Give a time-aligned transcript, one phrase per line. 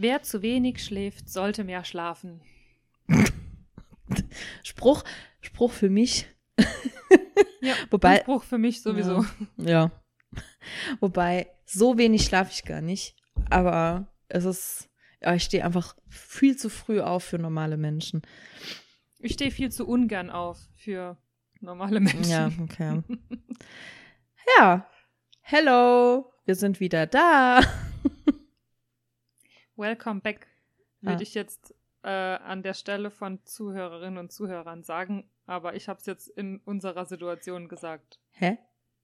[0.00, 2.40] Wer zu wenig schläft, sollte mehr schlafen.
[4.62, 5.02] Spruch,
[5.40, 6.26] Spruch für mich.
[7.60, 9.26] Ja, Wobei- Spruch für mich sowieso.
[9.56, 9.90] Ja.
[11.00, 13.16] Wobei, so wenig schlafe ich gar nicht.
[13.50, 14.88] Aber es ist,
[15.20, 18.22] ja, ich stehe einfach viel zu früh auf für normale Menschen.
[19.18, 21.18] Ich stehe viel zu ungern auf für
[21.60, 22.30] normale Menschen.
[22.30, 23.02] Ja, okay.
[24.58, 24.88] ja.
[25.40, 27.60] Hello, wir sind wieder da.
[29.78, 30.46] Welcome back,
[31.00, 31.20] würde Ja.
[31.22, 35.30] ich jetzt äh, an der Stelle von Zuhörerinnen und Zuhörern sagen.
[35.46, 38.18] Aber ich habe es jetzt in unserer Situation gesagt.
[38.32, 38.58] Hä?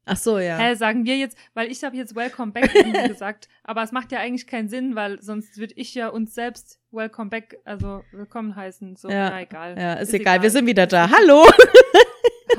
[0.07, 0.59] Ach so, ja.
[0.59, 2.71] Hä, sagen wir jetzt, weil ich habe jetzt Welcome back
[3.09, 6.79] gesagt, aber es macht ja eigentlich keinen Sinn, weil sonst würde ich ja uns selbst
[6.91, 8.97] Welcome back, also willkommen heißen.
[8.97, 9.31] So, Ja.
[9.31, 9.79] na egal.
[9.79, 10.43] Ja, ist, egal.
[10.43, 11.09] Wir sind wieder da.
[11.17, 11.47] Hallo.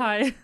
[0.00, 0.34] Hi.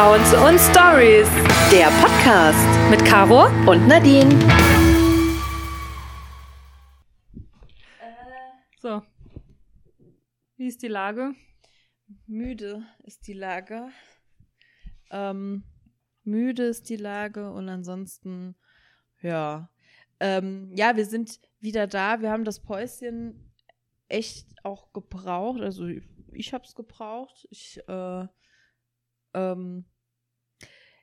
[0.00, 1.28] Sounds und Stories.
[1.70, 4.30] Der Podcast mit Caro und Nadine.
[8.78, 9.02] So.
[10.56, 11.34] Wie ist die Lage?
[12.26, 13.88] Müde ist die Lage.
[15.10, 15.64] Ähm,
[16.24, 18.56] müde ist die Lage und ansonsten,
[19.20, 19.68] ja.
[20.18, 22.22] Ähm, ja, wir sind wieder da.
[22.22, 23.52] Wir haben das Päuschen
[24.08, 25.60] echt auch gebraucht.
[25.60, 25.88] Also
[26.32, 27.46] ich habe es gebraucht.
[27.50, 28.26] Ich, äh,
[29.34, 29.84] ähm,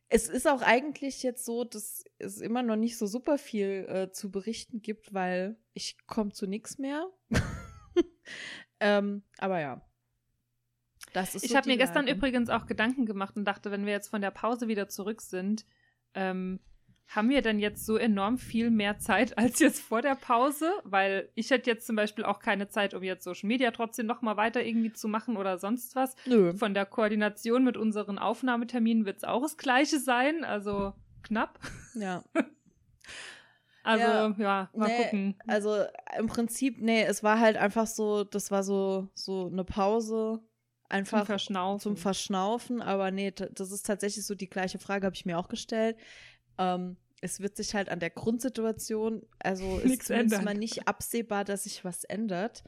[0.09, 4.11] es ist auch eigentlich jetzt so, dass es immer noch nicht so super viel äh,
[4.11, 7.09] zu berichten gibt, weil ich komme zu nichts mehr.
[8.80, 9.81] ähm, aber ja.
[11.14, 13.94] Das ist Ich so habe mir gestern übrigens auch Gedanken gemacht und dachte, wenn wir
[13.94, 15.66] jetzt von der Pause wieder zurück sind,
[16.14, 16.59] ähm,
[17.08, 20.72] haben wir denn jetzt so enorm viel mehr Zeit als jetzt vor der Pause?
[20.84, 24.22] Weil ich hätte jetzt zum Beispiel auch keine Zeit, um jetzt Social Media trotzdem noch
[24.22, 26.16] mal weiter irgendwie zu machen oder sonst was.
[26.26, 26.54] Nö.
[26.54, 31.60] Von der Koordination mit unseren Aufnahmeterminen wird es auch das Gleiche sein, also knapp.
[31.96, 32.23] Ja.
[33.84, 34.36] Also Ja.
[34.38, 35.36] ja, mal Nee, gucken.
[35.48, 35.78] Also
[36.20, 40.42] im Prinzip, nee, es war halt einfach so, das war so, so eine Pause.
[40.90, 41.80] Einfach Zum Verschnaufen.
[41.82, 45.48] zum Verschnaufen, aber nee, das ist tatsächlich so die gleiche Frage, habe ich mir auch
[45.50, 45.98] gestellt.
[46.58, 50.44] Ähm, es wird sich halt an der Grundsituation, also ist zumindest ändern.
[50.44, 52.64] mal nicht absehbar, dass sich was ändert.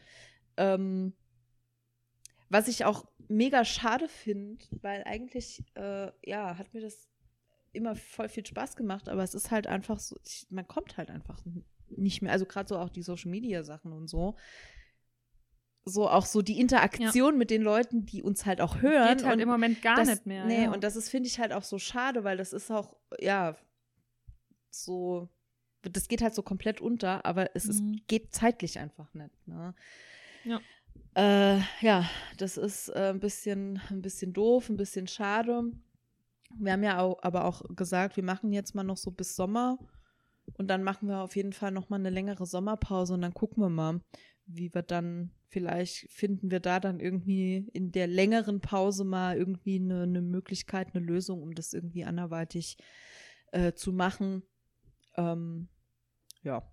[0.58, 1.14] Ähm,
[2.50, 7.08] was ich auch mega schade finde, weil eigentlich, äh, ja, hat mir das
[7.72, 11.12] immer voll viel Spaß gemacht, aber es ist halt einfach so, ich, man kommt halt
[11.12, 11.40] einfach
[11.90, 14.36] nicht mehr, also gerade so auch die Social Media Sachen und so.
[15.86, 19.18] So auch so die Interaktion mit den Leuten, die uns halt auch hören.
[19.18, 20.46] Geht halt und im Moment gar das, nicht mehr.
[20.46, 20.72] Nee, ja.
[20.72, 23.56] und das ist, finde ich, halt auch so schade, weil das ist auch, ja,
[24.72, 25.30] so,
[25.82, 28.02] das geht halt so komplett unter, aber es ist, Mhm.
[28.08, 29.48] geht zeitlich einfach nicht.
[29.48, 29.74] Ne?
[30.46, 30.60] Ja.
[31.16, 35.72] Äh, ja, das ist äh, ein bisschen, ein bisschen doof, ein bisschen schade.
[36.58, 39.78] Wir haben ja auch, aber auch gesagt, wir machen jetzt mal noch so bis Sommer
[40.58, 43.62] und dann machen wir auf jeden Fall noch mal eine längere Sommerpause und dann gucken
[43.64, 44.02] wir mal,
[44.46, 49.78] wie wir dann vielleicht finden wir da dann irgendwie in der längeren Pause mal irgendwie
[49.80, 52.78] eine, eine Möglichkeit, eine Lösung, um das irgendwie anderweitig
[53.52, 54.44] äh, zu machen.
[55.20, 55.68] Ähm,
[56.44, 56.64] ja,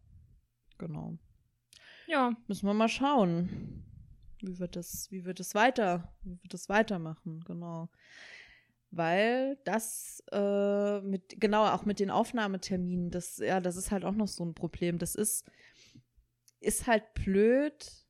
[0.79, 1.19] genau.
[2.07, 3.85] ja, Müssen wir mal schauen,
[4.41, 7.89] wie wir das, wie wir das weiter, wie wir das weitermachen, genau.
[8.91, 14.15] Weil das äh, mit, genau, auch mit den Aufnahmeterminen, das, ja, das ist halt auch
[14.15, 14.99] noch so ein Problem.
[14.99, 15.45] Das ist,
[16.61, 18.07] ist halt blöd,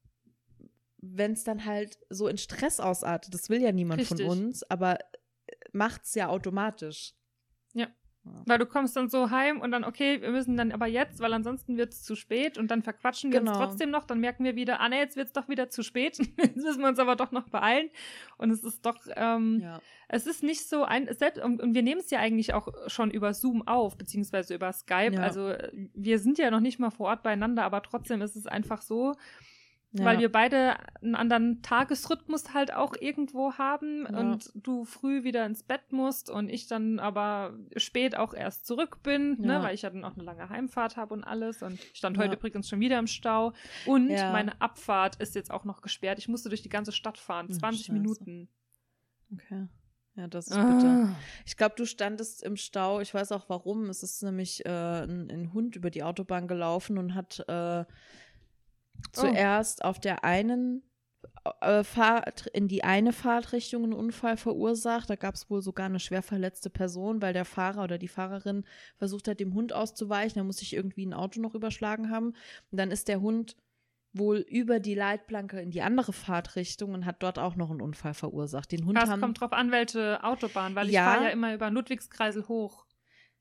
[0.99, 3.33] wenn es dann halt so in Stress ausartet.
[3.33, 4.27] Das will ja niemand Richtig.
[4.27, 4.99] von uns, aber
[5.73, 7.15] macht's ja automatisch.
[8.27, 8.43] Ja.
[8.45, 11.33] Weil du kommst dann so heim und dann, okay, wir müssen dann aber jetzt, weil
[11.33, 13.53] ansonsten wird es zu spät und dann verquatschen wir Genau.
[13.53, 15.83] uns trotzdem noch, dann merken wir wieder, ah ne, jetzt wird es doch wieder zu
[15.85, 16.19] spät.
[16.37, 17.89] jetzt müssen wir uns aber doch noch beeilen.
[18.37, 19.81] Und es ist doch, ähm, Ja.
[20.09, 23.13] es ist nicht so ein, selbst, und, und wir nehmen es ja eigentlich auch schon
[23.13, 25.15] über Zoom auf, beziehungsweise über Skype.
[25.15, 25.23] Ja.
[25.23, 28.47] Also äh, wir sind ja noch nicht mal vor Ort beieinander, aber trotzdem ist es
[28.49, 29.15] einfach so,
[29.93, 30.05] Ja.
[30.05, 34.19] weil wir beide einen anderen Tagesrhythmus halt auch irgendwo haben Ja.
[34.19, 39.03] und du früh wieder ins Bett musst und ich dann aber spät auch erst zurück
[39.03, 39.59] bin, Ja.
[39.59, 42.19] ne, weil ich ja dann auch eine lange Heimfahrt habe und alles und ich stand
[42.19, 43.53] heute übrigens schon wieder im Stau
[43.87, 46.19] und meine Abfahrt ist jetzt auch noch gesperrt.
[46.19, 47.93] Ich musste durch die ganze Stadt fahren, Ach, 20 Scheiße.
[47.93, 48.49] Minuten.
[49.33, 49.67] Okay.
[50.17, 51.09] Ja, das ist bitter.
[51.11, 51.17] Ah.
[51.45, 53.01] Ich glaube, du standest im Stau.
[53.01, 53.91] Ich weiß auch warum.
[53.91, 54.69] Es ist nämlich äh,
[55.03, 57.85] ein, ein Hund über die Autobahn gelaufen und hat äh,
[59.13, 60.83] zuerst auf der einen
[61.61, 65.09] äh, Fahrt, in die eine Fahrtrichtung einen Unfall verursacht.
[65.11, 68.65] Da gab es wohl sogar eine schwer verletzte Person, weil der Fahrer oder die Fahrerin
[68.97, 70.41] versucht hat, dem Hund auszuweichen.
[70.41, 72.29] Da muss sich irgendwie ein Auto noch überschlagen haben.
[72.71, 73.57] Und dann ist der Hund
[74.13, 78.15] wohl über die Leitplanke in die andere Fahrtrichtung und hat dort auch noch einen Unfall
[78.15, 78.73] verursacht.
[78.73, 81.05] Den Hund Das haben, kommt drauf an, welche Autobahn, weil ich Ja.
[81.05, 82.87] fahre ja immer über Ludwigskreisel hoch.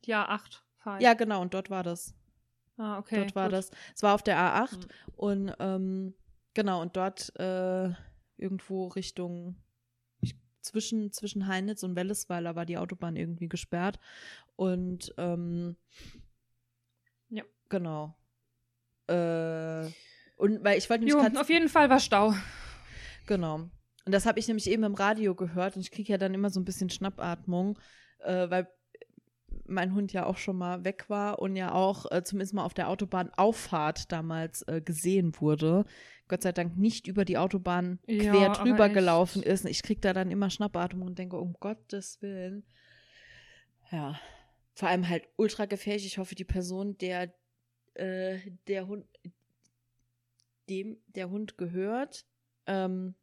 [0.03, 1.03] Die A8 fahre ich.
[1.03, 2.13] ja genau, und dort war das.
[2.77, 3.17] Ah, okay.
[3.21, 3.53] dort war gut.
[3.53, 3.71] das.
[3.95, 4.89] Es war auf der A8 Hm.
[5.15, 6.13] und ähm,
[6.53, 7.89] genau, und dort äh,
[8.37, 9.55] irgendwo Richtung
[10.21, 13.99] ich, zwischen, zwischen Heinitz und Wellesweiler war die Autobahn irgendwie gesperrt.
[14.57, 15.75] Und ähm,
[17.29, 17.43] Ja.
[17.69, 18.15] genau.
[19.07, 19.85] Äh,
[20.37, 22.33] und weil ich wollte Jo, grad- auf jeden Fall war Stau.
[23.27, 23.55] Genau.
[24.05, 26.49] Und das habe ich nämlich eben im Radio gehört und ich kriege ja dann immer
[26.49, 27.79] so ein bisschen Schnappatmung,
[28.19, 28.67] äh, weil
[29.67, 32.73] mein Hund ja auch schon mal weg war und ja auch äh, zumindest mal auf
[32.73, 35.85] der Autobahnauffahrt damals äh, gesehen wurde.
[36.27, 39.65] Gott sei Dank nicht über die Autobahn Ja, quer drüber gelaufen ist.
[39.65, 42.65] Ich kriege da dann immer Schnappatmung und denke, um Gottes Willen.
[43.91, 44.19] Ja.
[44.73, 46.05] Vor allem halt ultra gefährlich.
[46.05, 47.33] Ich hoffe, die Person, der
[47.93, 49.05] äh, der Hund,
[50.69, 52.25] dem der Hund gehört,
[52.67, 53.15] ähm,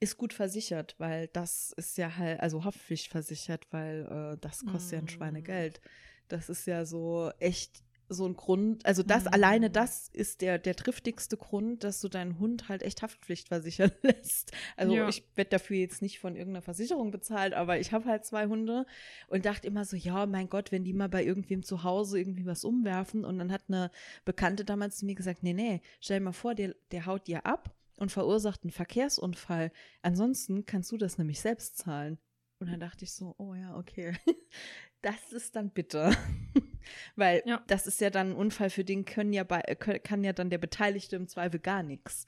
[0.00, 4.98] ist gut versichert, weil das ist ja halt, also Haftpflichtversichert, weil äh, das kostet ja
[4.98, 5.08] ein Mm.
[5.08, 5.80] Schweinegeld.
[6.28, 9.28] Das ist ja so echt so ein Grund, also das Mm.
[9.34, 13.90] alleine das ist der, der triftigste Grund, dass du deinen Hund halt echt Haftpflicht versichern
[14.02, 14.52] lässt.
[14.76, 15.08] Also Ja.
[15.08, 18.86] ich werde dafür jetzt nicht von irgendeiner Versicherung bezahlt, aber ich habe halt zwei Hunde
[19.26, 22.46] und dachte immer so, ja, mein Gott, wenn die mal bei irgendwem zu Hause irgendwie
[22.46, 23.90] was umwerfen und dann hat eine
[24.24, 27.44] Bekannte damals zu mir gesagt, nee, nee, stell dir mal vor, der, der haut dir
[27.44, 29.72] ab und verursacht einen Verkehrsunfall.
[30.02, 32.18] Ansonsten kannst du das nämlich selbst zahlen.
[32.60, 34.12] Und dann dachte ich so, oh ja, okay.
[35.00, 36.12] Das ist dann bitter.
[37.14, 37.62] Weil Ja.
[37.68, 40.50] das ist ja dann ein Unfall, für den können ja bei, äh, kann ja dann
[40.50, 42.26] der Beteiligte im Zweifel gar nichts.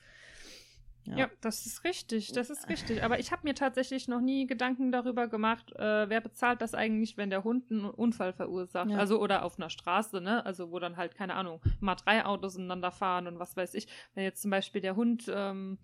[1.04, 1.28] Ja.
[1.40, 3.02] das ist richtig, das ist richtig.
[3.02, 7.16] Aber ich habe mir tatsächlich noch nie Gedanken darüber gemacht, äh, wer bezahlt das eigentlich,
[7.16, 8.90] wenn der Hund einen Unfall verursacht.
[8.90, 8.96] Ja.
[8.98, 10.44] Also oder auf einer Straße, ne?
[10.46, 13.88] Also wo dann halt, keine Ahnung, mal drei Autos ineinander fahren und was weiß ich.
[14.14, 15.78] Wenn jetzt zum Beispiel der Hund, ähm,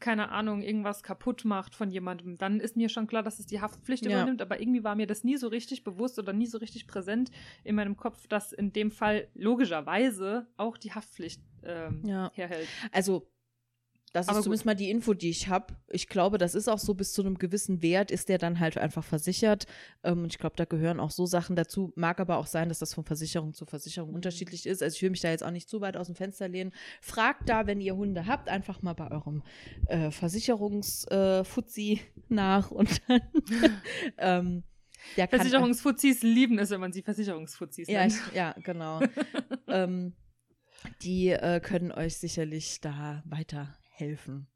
[0.00, 3.60] keine Ahnung, irgendwas kaputt macht von jemandem, dann ist mir schon klar, dass es die
[3.62, 4.10] Haftpflicht Ja.
[4.18, 4.42] übernimmt.
[4.42, 7.30] Aber irgendwie war mir das nie so richtig bewusst oder nie so richtig präsent
[7.62, 12.30] in meinem Kopf, dass in dem Fall logischerweise auch die Haftpflicht ähm, Ja.
[12.34, 12.68] herhält.
[12.92, 13.26] Also,
[14.14, 14.44] das Aber ist gut.
[14.44, 15.74] zumindest mal die Info, die ich habe.
[15.90, 18.78] Ich glaube, das ist auch so, bis zu einem gewissen Wert ist der dann halt
[18.78, 19.66] einfach versichert.
[20.04, 21.92] Ähm, und ich glaube, da gehören auch so Sachen dazu.
[21.96, 24.14] Mag aber auch sein, dass das von Versicherung zu Versicherung Mhm.
[24.14, 24.84] unterschiedlich ist.
[24.84, 26.72] Also ich will mich da jetzt auch nicht zu weit aus dem Fenster lehnen.
[27.00, 29.42] Fragt da, wenn ihr Hunde habt, einfach mal bei eurem
[29.88, 33.20] äh, Versicherungsfuzzi nach und dann
[34.18, 34.62] ähm,
[35.16, 38.12] der kann Versicherungsfuzis lieben es, wenn man sie Versicherungsfuzis ja, nennt.
[38.12, 39.00] ich, ja, genau.
[39.66, 40.14] ähm,
[41.02, 43.24] die äh, können euch sicherlich da
[43.94, 44.46] weiterhelfen.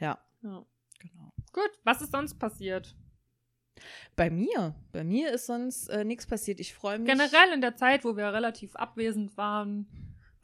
[0.00, 0.64] Ja, Ja.
[0.98, 1.32] genau.
[1.52, 2.94] Gut, was ist sonst passiert?
[4.16, 6.60] Bei mir, bei mir ist sonst äh, nichts passiert.
[6.60, 7.08] Ich freue mich.
[7.10, 9.88] Generell in der Zeit, wo wir relativ abwesend waren,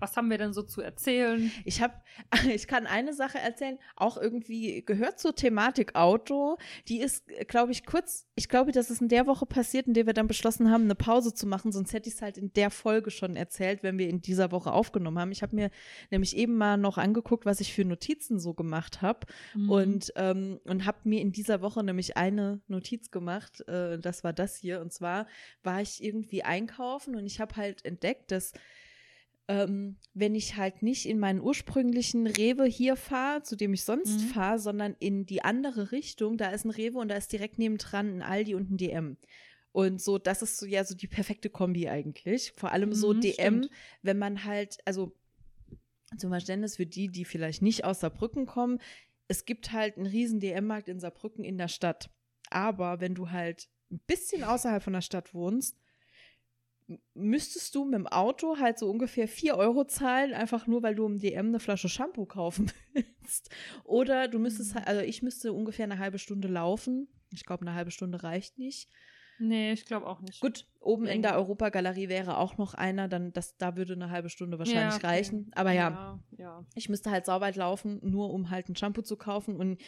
[0.01, 1.51] was haben wir denn so zu erzählen?
[1.65, 1.95] Ich habe,
[2.53, 6.57] ich kann eine Sache erzählen, auch irgendwie gehört zur Thematik Auto.
[6.89, 8.27] Die ist, glaube ich, kurz.
[8.35, 10.95] Ich glaube, das ist in der Woche passiert, in der wir dann beschlossen haben, eine
[10.95, 11.73] Pause zu machen.
[11.73, 14.73] Sonst hätte ich es halt in der Folge schon erzählt, wenn wir in dieser Woche
[14.73, 15.33] aufgenommen haben.
[15.33, 15.71] Ich habe mir
[16.11, 19.21] nämlich eben mal noch angeguckt, was ich für Notizen so gemacht habe
[19.55, 19.71] Mhm.
[19.71, 23.67] und ähm, und habe mir in dieser Woche nämlich eine Notiz gemacht.
[23.69, 24.81] Äh, das war das hier.
[24.81, 25.27] Und zwar
[25.63, 28.53] war ich irgendwie einkaufen und ich habe halt entdeckt, dass
[29.51, 34.21] ähm, wenn ich halt nicht in meinen ursprünglichen Rewe hier fahre, zu dem ich sonst
[34.21, 34.27] Mhm.
[34.29, 38.19] fahre, sondern in die andere Richtung, da ist ein Rewe und da ist direkt nebendran
[38.19, 39.17] ein Aldi und ein DM.
[39.73, 42.53] Und so, das ist so ja so die perfekte Kombi eigentlich.
[42.57, 43.71] Vor allem so Mhm, DM, stimmt.
[44.03, 45.13] wenn man halt, also
[46.17, 48.79] zum Verständnis für die, die vielleicht nicht aus Saarbrücken kommen,
[49.29, 52.11] es gibt halt einen riesen DM-Markt in Saarbrücken in der Stadt.
[52.51, 55.77] Aber wenn du halt ein bisschen außerhalb von der Stadt wohnst,
[57.15, 61.07] müsstest du mit dem Auto halt so ungefähr 4 Euro zahlen, einfach nur, weil du
[61.07, 63.51] im DM eine Flasche Shampoo kaufen willst.
[63.85, 67.09] Oder du müsstest halt, also ich müsste ungefähr eine halbe Stunde laufen.
[67.33, 68.89] Ich glaube, eine halbe Stunde reicht nicht.
[69.43, 70.41] Nee, ich glaube auch nicht.
[70.41, 71.37] Gut, oben in der.
[71.37, 75.07] Europagalerie wäre auch noch einer, dann das, da würde eine halbe Stunde wahrscheinlich okay.
[75.07, 75.51] reichen.
[75.55, 76.65] Aber ja, Ja, ja.
[76.75, 79.57] ich müsste halt sauber laufen, nur um halt ein Shampoo zu kaufen.
[79.57, 79.81] Und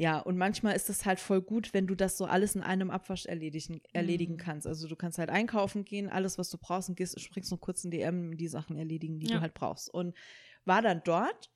[0.00, 2.90] ja, und manchmal ist das halt voll gut, wenn du das so alles in einem
[2.90, 4.38] Abwasch erledigen, erledigen Mhm.
[4.38, 4.66] kannst.
[4.66, 7.84] Also du kannst halt einkaufen gehen, alles, was du brauchst, und gehst, springst nur kurz
[7.84, 9.36] in DM, die Sachen erledigen, die Ja.
[9.36, 9.92] du halt brauchst.
[9.92, 10.16] Und
[10.64, 11.50] war dann dort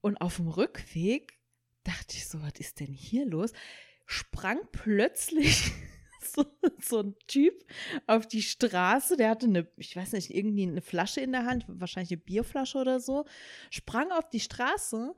[0.00, 1.38] und auf dem Rückweg
[1.84, 3.52] dachte ich so, was ist denn hier los?
[4.06, 5.70] Sprang plötzlich
[6.22, 6.46] so,
[6.80, 7.62] so ein Typ
[8.06, 11.66] auf die Straße, der hatte eine, ich weiß nicht, irgendwie eine Flasche in der Hand,
[11.68, 13.26] wahrscheinlich eine Bierflasche oder so,
[13.70, 15.14] sprang auf die Straße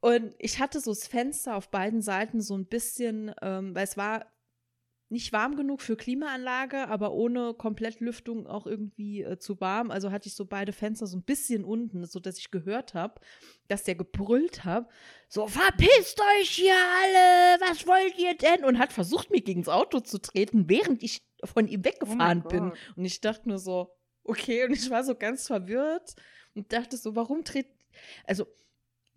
[0.00, 3.96] und ich hatte so das Fenster auf beiden Seiten so ein bisschen, ähm, weil es
[3.96, 4.26] war
[5.10, 9.90] nicht warm genug für Klimaanlage, aber ohne Komplettlüftung auch irgendwie äh, zu warm.
[9.90, 13.20] Also hatte ich so beide Fenster so ein bisschen unten, so dass ich gehört habe,
[13.68, 14.88] dass der gebrüllt hat,
[15.28, 18.64] so verpisst euch hier alle, was wollt ihr denn?
[18.64, 22.72] Und hat versucht, mir gegens Auto zu treten, während ich von ihm weggefahren Oh bin.
[22.96, 26.16] Und ich dachte nur so, okay, und ich war so ganz verwirrt
[26.54, 27.68] und dachte so, warum tritt,
[28.24, 28.46] also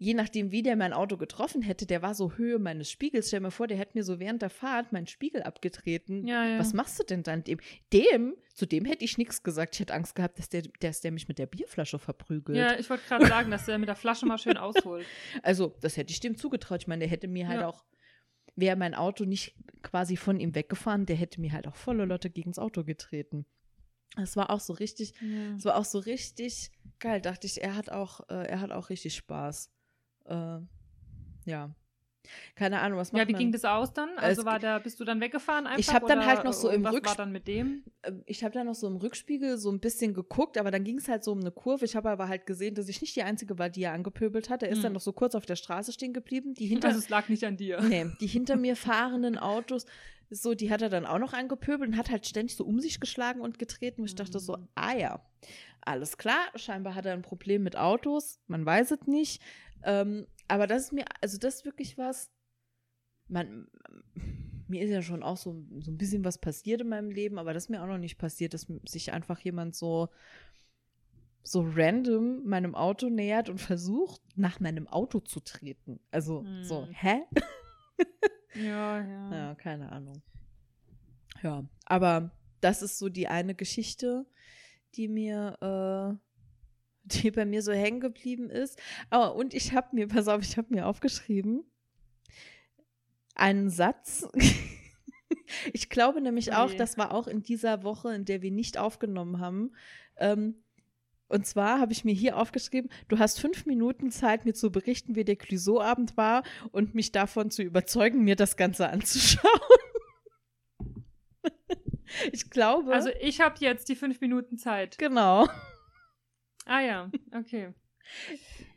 [0.03, 3.27] je nachdem, wie der mein Auto getroffen hätte, der war so Höhe meines Spiegels.
[3.27, 6.25] Stell dir mal vor, der hätte mir so während der Fahrt meinen Spiegel abgetreten.
[6.25, 6.57] Ja, ja.
[6.57, 7.59] Was machst du denn dann dem?
[7.93, 9.75] Dem, zu dem hätte ich nichts gesagt.
[9.75, 12.57] Ich hätte Angst gehabt, dass der, dass der mich mit der Bierflasche verprügelt.
[12.57, 15.05] Ja, ich wollte gerade sagen, dass der mit der Flasche mal schön ausholt.
[15.43, 16.81] Also, das hätte ich dem zugetraut.
[16.81, 17.67] Ich meine, der hätte mir halt Ja.
[17.67, 17.85] auch,
[18.55, 22.31] wäre mein Auto nicht quasi von ihm weggefahren, der hätte mir halt auch volle Lotte
[22.31, 23.45] gegens Auto getreten.
[24.15, 25.13] Das war auch so richtig,
[25.57, 27.21] es war auch so richtig geil.
[27.21, 29.71] Dachte ich, er hat auch, äh, er hat auch richtig Spaß.
[30.25, 30.59] Äh,
[31.45, 31.71] ja.
[32.55, 33.39] Keine Ahnung, was macht Ja, wie man?
[33.39, 34.09] ging das aus dann?
[34.17, 35.79] Also Es war der, bist du dann weggefahren einfach?
[35.79, 37.83] Ich hab dann halt noch so im Was Rücks- war dann mit dem?
[38.03, 40.97] Ähm, ich habe da noch so im Rückspiegel so ein bisschen geguckt, aber dann ging
[40.99, 41.83] es halt so um eine Kurve.
[41.83, 44.61] Ich habe aber halt gesehen, dass ich nicht die Einzige war, die er angepöbelt hat.
[44.61, 44.83] Er ist Hm.
[44.83, 46.53] dann noch so kurz auf der Straße stehen geblieben.
[46.53, 47.81] Die hinter, Also es lag nicht an dir.
[47.81, 49.85] nee, die hinter mir fahrenden Autos,
[50.29, 52.99] so, die hat er dann auch noch angepöbelt und hat halt ständig so um sich
[53.01, 54.01] geschlagen und getreten.
[54.01, 54.67] Und ich dachte so, Mhm.
[54.75, 55.25] ah ja,
[55.81, 56.39] alles klar.
[56.55, 58.39] Scheinbar hat er ein Problem mit Autos.
[58.47, 59.41] Man weiß es nicht.
[59.83, 62.29] Ähm, aber das ist mir, also das ist wirklich was,
[63.27, 63.67] man,
[64.67, 67.53] mir ist ja schon auch so, so ein bisschen was passiert in meinem Leben, aber
[67.53, 70.09] das ist mir auch noch nicht passiert, dass sich einfach jemand so,
[71.43, 75.99] so random meinem Auto nähert und versucht, nach meinem Auto zu treten.
[76.11, 76.93] Also so, Hm.
[76.93, 77.21] hä?
[78.55, 79.31] Ja, ja.
[79.31, 80.21] Ja, keine Ahnung.
[81.41, 84.25] Ja, aber das ist so die eine Geschichte,
[84.95, 86.30] die mir, äh,
[87.23, 88.79] die bei mir so hängen geblieben ist.
[89.11, 91.63] Oh, und ich habe mir, pass auf, ich habe mir aufgeschrieben,
[93.35, 94.27] einen Satz.
[95.73, 96.77] ich glaube nämlich auch, Ui.
[96.77, 99.71] das war auch in dieser Woche, in der wir nicht aufgenommen haben.
[100.17, 100.63] Ähm,
[101.27, 105.15] und zwar habe ich mir hier aufgeschrieben, du hast fünf Minuten Zeit, mir zu berichten,
[105.15, 109.61] wie der Clouseau-Abend war und mich davon zu überzeugen, mir das Ganze anzuschauen.
[112.33, 114.97] ich glaube, Also ich habe jetzt die fünf Minuten Zeit.
[114.97, 115.47] genau.
[116.71, 117.73] Ah ja, okay.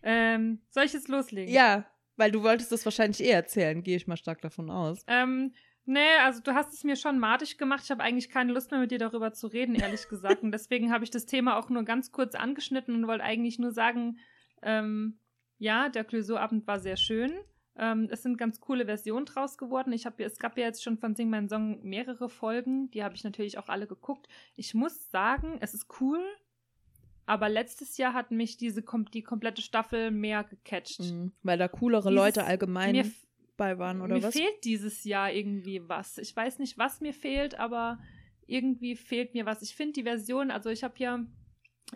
[0.03, 1.55] ähm, soll ich jetzt loslegen?
[1.55, 1.87] Ja,
[2.17, 5.05] weil du wolltest das wahrscheinlich eh erzählen, gehe ich mal stark davon aus.
[5.07, 7.83] Ähm, nee, also du hast es mir schon madig gemacht.
[7.85, 10.43] Ich habe eigentlich keine Lust mehr mit dir darüber zu reden, ehrlich gesagt.
[10.43, 13.71] Und deswegen habe ich das Thema auch nur ganz kurz angeschnitten und wollte eigentlich nur
[13.71, 14.19] sagen,
[14.63, 15.21] ähm,
[15.59, 17.31] ja, der Clouseau-Abend war sehr schön.
[17.77, 19.93] Ähm, es sind ganz coole Versionen draus geworden.
[19.93, 22.91] Ich hab, es gab ja jetzt schon von Sing Mein Song mehrere Folgen.
[22.91, 24.27] Die habe ich natürlich auch alle geguckt.
[24.57, 26.21] Ich muss sagen, es ist cool.
[27.27, 31.01] Aber letztes Jahr hat mich diese kom die komplette Staffel mehr gecatcht.
[31.01, 33.11] Mhm, weil da coolere Dieses- Leute allgemein Mir,
[33.57, 34.35] bei waren, oder mir was?
[34.35, 36.19] fehlt dieses Jahr irgendwie was.
[36.19, 37.99] Ich weiß nicht, was mir fehlt, aber
[38.47, 39.63] irgendwie fehlt mir was.
[39.63, 41.25] Ich finde die Version, also ich habe ja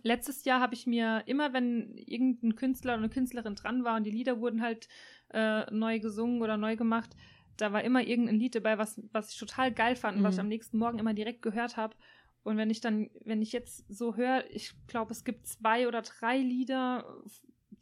[0.02, 4.04] letztes Jahr habe ich mir immer, wenn irgendein Künstler oder eine Künstlerin dran war und
[4.04, 4.88] die Lieder wurden halt
[5.30, 7.10] äh, neu gesungen oder neu gemacht,
[7.56, 10.38] da war immer irgendein Lied dabei, was, was ich total geil fand und was ich
[10.38, 10.42] Mhm.
[10.44, 11.96] am nächsten Morgen immer direkt gehört habe.
[12.42, 16.02] Und wenn ich dann, wenn ich jetzt so höre, ich glaube, es gibt zwei oder
[16.02, 17.22] drei Lieder,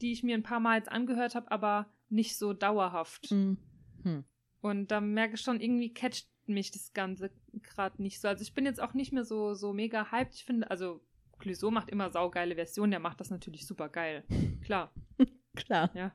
[0.00, 3.30] die ich mir ein paar Mal jetzt angehört habe, aber nicht so dauerhaft.
[3.30, 3.58] Mhm.
[4.02, 4.24] Hm.
[4.60, 7.30] Und da merke ich schon, irgendwie catcht mich das Ganze
[7.62, 8.28] gerade nicht so.
[8.28, 10.34] Also ich bin jetzt auch nicht mehr so, so mega hyped.
[10.34, 11.00] Ich finde, also
[11.38, 14.24] Clouseau macht immer saugeile Versionen, der macht das natürlich super geil.
[14.62, 14.92] Klar,
[15.54, 15.90] Klar.
[15.94, 16.12] ja.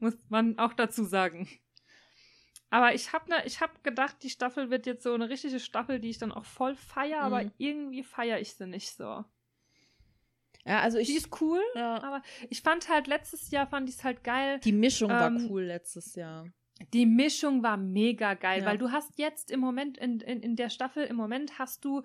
[0.00, 1.48] Muss man auch dazu sagen.
[2.70, 5.98] Aber ich habe ne, ich hab gedacht, die Staffel wird jetzt so eine richtige Staffel,
[6.00, 7.52] die ich dann auch voll feier, aber Mhm.
[7.58, 9.24] irgendwie feiere ich sie nicht so.
[10.64, 11.08] Ja, also ich.
[11.08, 14.60] Die ist cool, ja, aber ich fand halt letztes Jahr fand ich es halt geil.
[14.60, 16.46] die Mischung war ähm, cool letztes Jahr.
[16.92, 18.66] Die Mischung war mega geil, Ja.
[18.66, 22.02] weil du hast jetzt im Moment, in, in, in der Staffel, im Moment hast du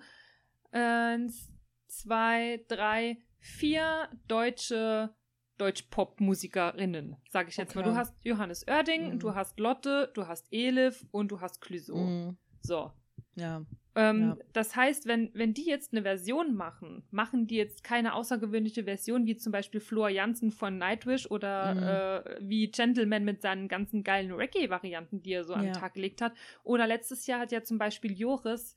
[0.72, 1.50] eins,
[1.86, 5.14] zwei, drei, vier deutsche
[5.58, 7.82] Deutsch-Pop-Musikerinnen, sage ich jetzt mal.
[7.82, 7.90] Okay.
[7.90, 9.18] Du hast Johannes Oerding, Mhm.
[9.18, 11.96] du hast Lotte, du hast Elif und du hast Clouseau.
[11.96, 12.36] Mhm.
[12.60, 12.92] So.
[13.36, 13.64] Ja.
[13.94, 14.36] Ähm, Ja.
[14.52, 19.26] Das heißt, wenn, wenn die jetzt eine Version machen, machen die jetzt keine außergewöhnliche Version,
[19.26, 24.32] wie zum Beispiel Flor Jansen von Nightwish oder äh, wie Gentleman mit seinen ganzen geilen
[24.32, 25.80] Reggae-Varianten, die er so an den Ja.
[25.80, 26.34] Tag gelegt hat.
[26.64, 28.74] Oder letztes Jahr hat ja zum Beispiel Joris,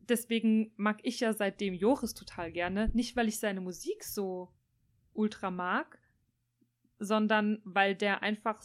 [0.00, 4.48] deswegen mag ich ja seitdem Joris total gerne, nicht weil ich seine Musik so
[5.14, 5.98] ultra mag,
[6.98, 8.62] sondern weil der einfach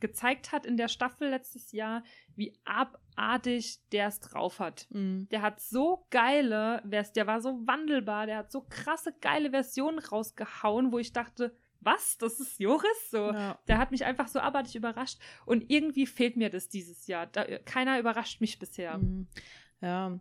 [0.00, 2.02] gezeigt hat in der Staffel letztes Jahr,
[2.36, 4.86] wie abartig der es drauf hat.
[4.90, 5.28] Mhm.
[5.30, 10.92] Der hat so geile, der war so wandelbar, der hat so krasse geile Versionen rausgehauen,
[10.92, 12.18] wo ich dachte, was?
[12.18, 13.10] Das ist Joris?
[13.10, 13.32] So.
[13.32, 13.58] Ja.
[13.68, 15.18] Der hat mich einfach so abartig überrascht.
[15.46, 17.26] Und irgendwie fehlt mir das dieses Jahr.
[17.26, 18.98] Da, keiner überrascht mich bisher.
[18.98, 19.28] Mhm.
[19.80, 20.18] Ja.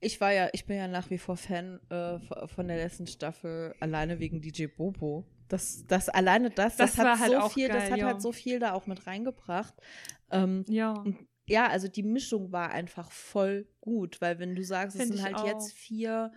[0.00, 3.74] Ich war ja, ich bin ja nach wie vor Fan äh, von der letzten Staffel,
[3.80, 5.26] alleine wegen DJ Bobo.
[5.48, 8.06] Das, das alleine das, das, Das hat halt so viel, das geil, hat ja.
[8.06, 9.74] halt so viel da auch mit reingebracht.
[10.30, 11.04] Ähm, Ja.
[11.46, 15.20] ja, also die Mischung war einfach voll gut, weil wenn du sagst, es Find sind
[15.20, 15.46] ich halt auch.
[15.46, 16.32] jetzt vier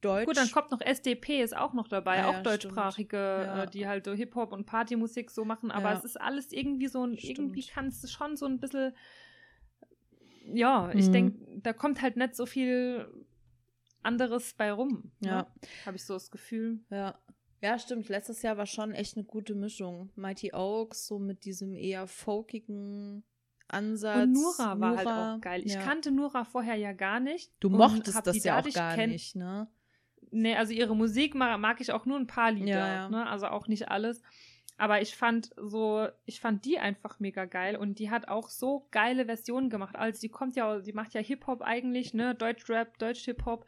[0.00, 0.26] Deutsch.
[0.26, 3.62] Gut, dann kommt noch SDP, ist auch noch dabei, Ah, auch ja, deutschsprachige, Ja.
[3.64, 5.98] äh, die halt so Hip-Hop und Partymusik so machen, aber Ja.
[5.98, 7.38] es ist alles irgendwie so ein, Stimmt.
[7.38, 8.94] irgendwie kannst du schon so ein bisschen,
[10.52, 11.12] ja, ich Mhm.
[11.12, 13.06] denke, da kommt halt nicht so viel
[14.02, 15.12] anderes bei rum.
[15.20, 15.42] Ja.
[15.42, 15.46] Ne?
[15.86, 16.80] Habe ich so das Gefühl.
[16.90, 17.16] Ja.
[17.62, 18.08] Ja, stimmt.
[18.08, 20.10] Letztes Jahr war schon echt eine gute Mischung.
[20.16, 23.22] Mighty Oaks, so mit diesem eher folkigen
[23.68, 24.24] Ansatz.
[24.24, 25.62] Und Nura war halt Nura, auch geil.
[25.64, 25.82] Ich ja.
[25.82, 27.52] kannte Nura vorher ja gar nicht.
[27.60, 29.68] Du mochtest das ja auch gar nicht, ne?
[30.32, 33.08] Nee, also ihre Musik mag, mag ich auch nur ein paar Lieder, Ja, ja.
[33.08, 33.26] Ne?
[33.26, 34.22] also auch nicht alles.
[34.76, 38.88] Aber ich fand so, ich fand die einfach mega geil und die hat auch so
[38.90, 39.94] geile Versionen gemacht.
[39.94, 43.66] Also die kommt ja, die macht ja Hip-Hop eigentlich, ne, Deutschrap, Deutsch-Hip-Hop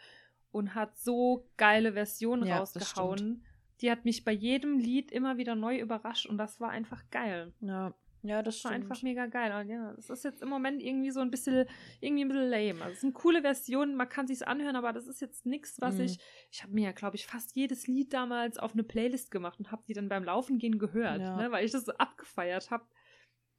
[0.50, 3.44] und hat so geile Versionen Ja, rausgehauen.
[3.80, 7.52] Die hat mich bei jedem Lied immer wieder neu überrascht und das war einfach geil.
[7.60, 7.94] Ja.
[8.26, 8.84] Ja, das Das war stimmt.
[8.90, 9.52] einfach mega geil.
[9.60, 11.66] Und ja, das ist jetzt im Moment irgendwie so ein bisschen,
[12.00, 12.80] irgendwie ein bisschen lame.
[12.82, 15.96] Also es sind coole Versionen, man kann sich's anhören, aber das ist jetzt nichts, was
[15.96, 16.00] Mhm.
[16.04, 16.18] ich.
[16.50, 19.70] Ich habe mir ja, glaube ich, fast jedes Lied damals auf eine Playlist gemacht und
[19.70, 21.36] habe die dann beim Laufen gehen gehört, Ja.
[21.36, 22.86] ne, weil ich das so abgefeiert habe.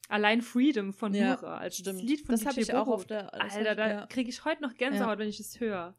[0.07, 1.97] Allein Freedom von Ja, Nura, als stimmt.
[1.97, 3.33] das Lied von Das habe ich auch auf der.
[3.35, 4.05] Alter, ich, da ja.
[4.07, 5.95] kriege ich heute noch Gänsehaut, wenn ich es höre.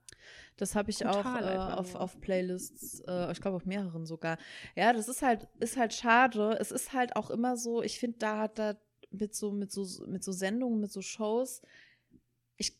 [0.57, 4.39] Das habe ich Brutal auch äh, auf, auf Playlists, äh, ich glaube auf mehreren sogar.
[4.75, 6.57] Ja, das ist halt, ist halt schade.
[6.59, 8.75] Es ist halt auch immer so, ich finde, da hat da
[9.11, 11.63] mit so, mit so, mit so Sendungen, mit so Shows,
[12.57, 12.77] ich,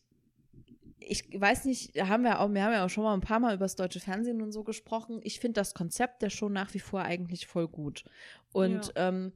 [0.99, 3.55] ich weiß nicht, haben wir auch, wir haben ja auch schon mal ein paar Mal
[3.55, 5.19] über das deutsche Fernsehen und so gesprochen.
[5.23, 8.03] Ich finde das Konzept der Show nach wie vor eigentlich voll gut.
[8.51, 9.33] Und ähm,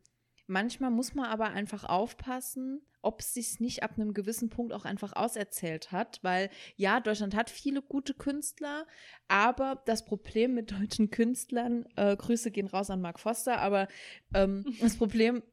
[0.48, 4.86] manchmal muss man aber einfach aufpassen, ob es sich nicht ab einem gewissen Punkt auch
[4.86, 8.86] einfach auserzählt hat, weil ja, Deutschland hat viele gute Künstler,
[9.28, 13.88] aber das Problem mit deutschen Künstlern, äh, Grüße gehen raus an Mark Foster, aber
[14.34, 15.44] ähm, das Problem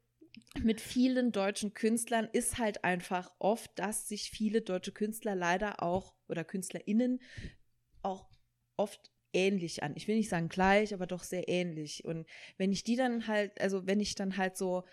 [0.62, 6.14] mit vielen deutschen Künstlern ist halt einfach oft, dass sich viele deutsche Künstler leider auch
[6.28, 7.20] oder KünstlerInnen
[8.02, 8.28] auch
[8.76, 9.94] oft ähnlich an.
[9.96, 12.04] Ich will nicht sagen gleich, aber doch sehr ähnlich.
[12.04, 14.84] Und wenn ich die dann halt, also wenn ich dann halt so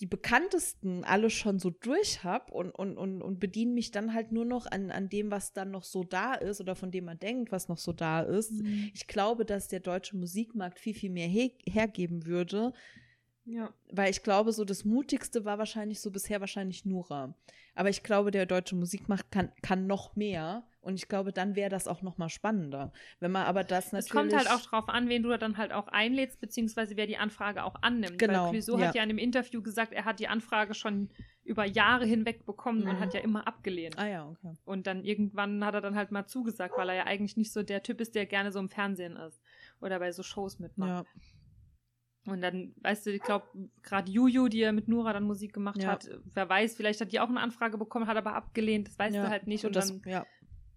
[0.00, 4.32] die bekanntesten alle schon so durch habe und, und, und, und bediene mich dann halt
[4.32, 7.18] nur noch an, an dem, was dann noch so da ist oder von dem man
[7.18, 8.52] denkt, was noch so da ist.
[8.52, 8.90] Mhm.
[8.94, 12.72] Ich glaube, dass der deutsche Musikmarkt viel, viel mehr he hergeben würde,
[13.44, 13.74] Ja.
[13.90, 17.34] weil ich glaube, so das Mutigste war wahrscheinlich so bisher wahrscheinlich Nura.
[17.74, 21.68] Aber ich glaube, der deutsche Musikmarkt kann, kann noch mehr und ich glaube, dann wäre
[21.68, 22.92] das auch noch mal spannender.
[23.18, 25.72] Wenn man aber das natürlich Es kommt halt auch drauf an, wen du dann halt
[25.72, 28.18] auch einlädst, beziehungsweise wer die Anfrage auch annimmt.
[28.18, 28.88] Genau, Weil Clouseau ja.
[28.88, 31.10] hat ja in einem Interview gesagt, er hat die Anfrage schon
[31.44, 33.00] über Jahre hinweg bekommen und Mhm.
[33.00, 33.98] hat ja immer abgelehnt.
[33.98, 34.54] Ah ja, okay.
[34.64, 37.62] Und dann irgendwann hat er dann halt mal zugesagt, weil er ja eigentlich nicht so
[37.62, 39.42] der Typ ist, der gerne so im Fernsehen ist
[39.80, 41.04] oder bei so Shows mitmacht.
[41.06, 42.32] Ja.
[42.32, 43.46] Und dann, weißt du, ich glaube,
[43.82, 45.88] gerade Juju, die ja mit Nura dann Musik gemacht Ja.
[45.92, 49.16] hat, wer weiß, vielleicht hat die auch eine Anfrage bekommen, hat aber abgelehnt, das weißt
[49.16, 49.22] ja.
[49.24, 49.64] du halt nicht.
[49.64, 50.26] Und, Und, das, dann, ja.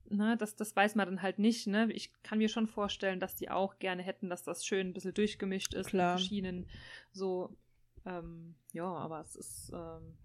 [0.10, 1.92] Ne, das, das weiß man dann halt nicht, ne?
[1.92, 5.14] Ich kann mir schon vorstellen, dass die auch gerne hätten, dass das schön ein bisschen
[5.14, 6.14] durchgemischt ist Klar.
[6.14, 6.68] mit verschiedenen
[7.12, 7.56] so,
[8.06, 10.18] ähm, ja, aber es ist, ähm,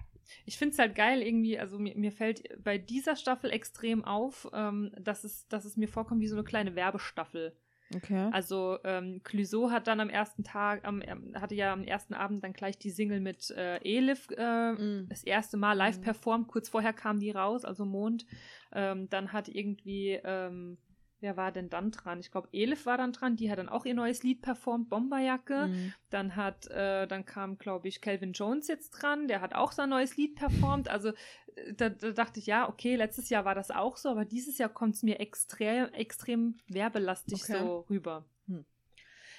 [0.44, 4.48] ich finde es halt geil irgendwie, also mir, mir fällt bei dieser Staffel extrem auf,
[4.52, 7.56] ähm, dass, es, dass es mir vorkommt wie so eine kleine Werbestaffel.
[7.94, 8.28] Okay.
[8.30, 12.44] Also ähm, Clouseau hat dann am ersten Tag, am, ähm, hatte ja am ersten Abend
[12.44, 15.08] dann gleich die Single mit äh, Elif äh, Mm.
[15.08, 16.02] das erste Mal live Mhm.
[16.02, 16.48] performt.
[16.48, 18.26] Kurz vorher kam die raus, also Mond.
[18.72, 20.76] Ähm, dann hat irgendwie, ähm,
[21.20, 22.20] wer war denn dann dran?
[22.20, 23.36] Ich glaube, Elif war dann dran.
[23.36, 25.66] Die hat dann auch ihr neues Lied performt, Bomberjacke.
[25.68, 25.92] Mm.
[26.10, 29.28] Dann hat, äh, dann kam, glaube ich, Calvin Jones jetzt dran.
[29.28, 30.88] Der hat auch sein neues Lied performt.
[30.88, 31.08] Also
[31.56, 34.58] äh, da, da dachte ich, ja, okay, letztes Jahr war das auch so, aber dieses
[34.58, 37.58] Jahr kommt es mir extrem, extrem werbelastig Okay.
[37.58, 38.24] so rüber.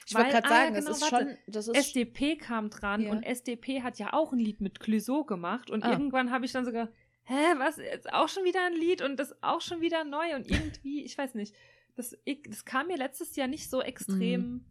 [0.07, 1.25] Ich wollte gerade ah, ja, sagen, genau, das ist warte.
[1.27, 3.11] schon, das ist SDP kam dran Ja.
[3.11, 5.91] und SDP hat ja auch ein Lied mit Clouseau gemacht und Ah.
[5.91, 6.89] irgendwann habe ich dann sogar,
[7.29, 10.49] hä, was, jetzt auch schon wieder ein Lied und das auch schon wieder neu und
[10.49, 11.55] irgendwie, ich weiß nicht,
[11.95, 14.65] das, ich, das kam mir letztes Jahr nicht so extrem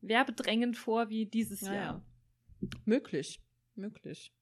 [0.00, 2.04] werbedrängend vor wie dieses Ja, Jahr.
[2.62, 2.68] ja.
[2.84, 3.40] möglich,
[3.74, 4.34] möglich.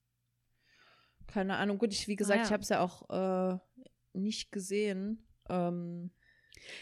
[1.27, 1.79] Keine Ahnung.
[1.79, 2.47] Gut, ich wie gesagt, Ah, ja.
[2.47, 3.09] ich habe es ja auch
[3.55, 3.59] äh,
[4.15, 5.27] nicht gesehen.
[5.49, 6.11] Ähm,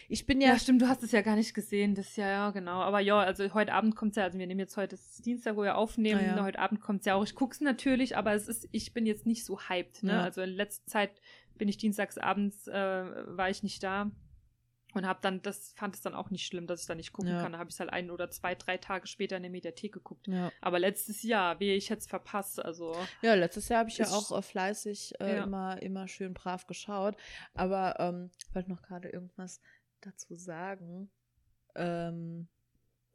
[0.07, 1.95] Ich bin Ja, ja, stimmt, du hast es ja gar nicht gesehen.
[1.95, 2.81] Das ja, ja, genau.
[2.81, 5.25] Aber ja, also heute Abend kommt es ja, also wir nehmen jetzt heute das ist
[5.25, 6.21] Dienstag, wo wir aufnehmen.
[6.21, 6.43] Ah, ja.
[6.43, 7.23] Heute Abend kommt es ja auch.
[7.23, 10.03] Ich gucke es natürlich, aber es ist, ich bin jetzt nicht so hyped.
[10.03, 10.13] Ne?
[10.13, 10.21] Ja.
[10.23, 11.11] Also in letzter Zeit
[11.57, 14.09] bin ich dienstags abends, äh, war ich nicht da.
[14.95, 17.31] Und hab dann, das fand es dann auch nicht schlimm, dass ich da nicht gucken
[17.33, 17.41] Ja.
[17.41, 17.51] kann.
[17.51, 20.27] Da habe ich es halt ein oder zwei, drei Tage später in der Mediathek geguckt.
[20.27, 20.51] ja.
[20.61, 22.95] Aber letztes Jahr, wie ich jetzt verpasst, also.
[23.21, 25.43] Ja, letztes Jahr habe ich ja auch äh, fleißig äh, Ja.
[25.43, 27.15] immer, immer schön brav geschaut.
[27.53, 29.61] Aber ähm, ich wollte noch gerade irgendwas
[30.01, 31.11] dazu sagen.
[31.75, 32.47] Ähm,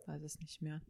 [0.06, 0.80] weiß es nicht mehr.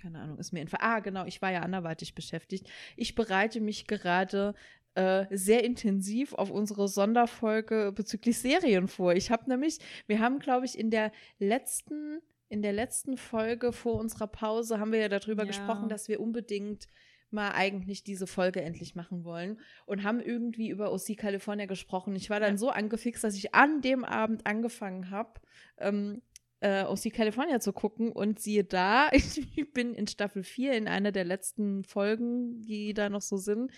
[0.00, 0.84] Keine Ahnung, ist mir entfallen.
[0.84, 2.68] Ah, genau, ich war ja anderweitig beschäftigt.
[2.96, 4.54] Ich bereite mich gerade
[4.94, 9.12] äh, sehr intensiv auf unsere Sonderfolge bezüglich Serien vor.
[9.14, 13.94] Ich habe nämlich, wir haben, glaube ich, in der letzten, in der letzten Folge vor
[13.96, 15.46] unserer Pause haben wir ja darüber Ja.
[15.48, 16.88] gesprochen, dass wir unbedingt
[17.30, 22.14] mal eigentlich diese Folge endlich machen wollen und haben irgendwie über OC California gesprochen.
[22.14, 22.58] Ich war dann Ja.
[22.58, 25.40] so angefixt, dass ich an dem Abend angefangen habe,
[25.78, 26.22] ähm,
[26.60, 31.10] äh, OC California zu gucken und siehe da, ich bin in Staffel 4 in einer
[31.10, 33.72] der letzten Folgen, die da noch so sind.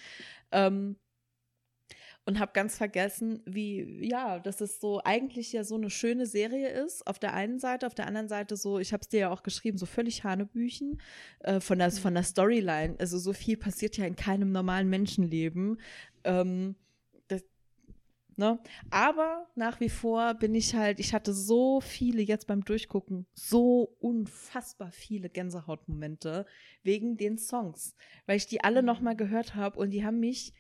[0.53, 0.97] Ähm,
[2.27, 6.69] und habe ganz vergessen, wie, ja, dass es so eigentlich ja so eine schöne Serie
[6.69, 7.07] ist.
[7.07, 9.45] Auf der einen Seite, auf der anderen Seite so, ich habe es dir ja auch
[9.45, 11.01] geschrieben, so völlig Hanebüchen
[11.41, 12.97] äh, von, der, von der Storyline.
[12.99, 15.81] Also so viel passiert ja in keinem normalen Menschenleben.
[16.25, 16.75] Ähm,
[17.29, 17.45] das,
[18.35, 18.59] ne?
[18.91, 23.95] Aber nach wie vor bin ich halt, ich hatte so viele jetzt beim Durchgucken, so
[24.01, 26.45] unfassbar viele Gänsehautmomente
[26.83, 27.95] wegen den Songs,
[28.27, 30.53] weil ich die alle nochmal gehört habe und die haben mich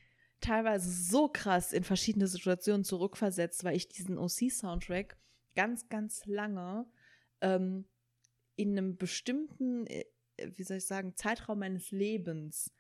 [0.47, 5.17] teilweise so krass in verschiedene Situationen zurückversetzt, weil ich diesen OC-Soundtrack
[5.55, 6.87] ganz, ganz lange
[7.41, 7.87] ähm,
[8.55, 10.05] in einem bestimmten, äh,
[10.55, 12.73] wie soll ich sagen, Zeitraum meines Lebens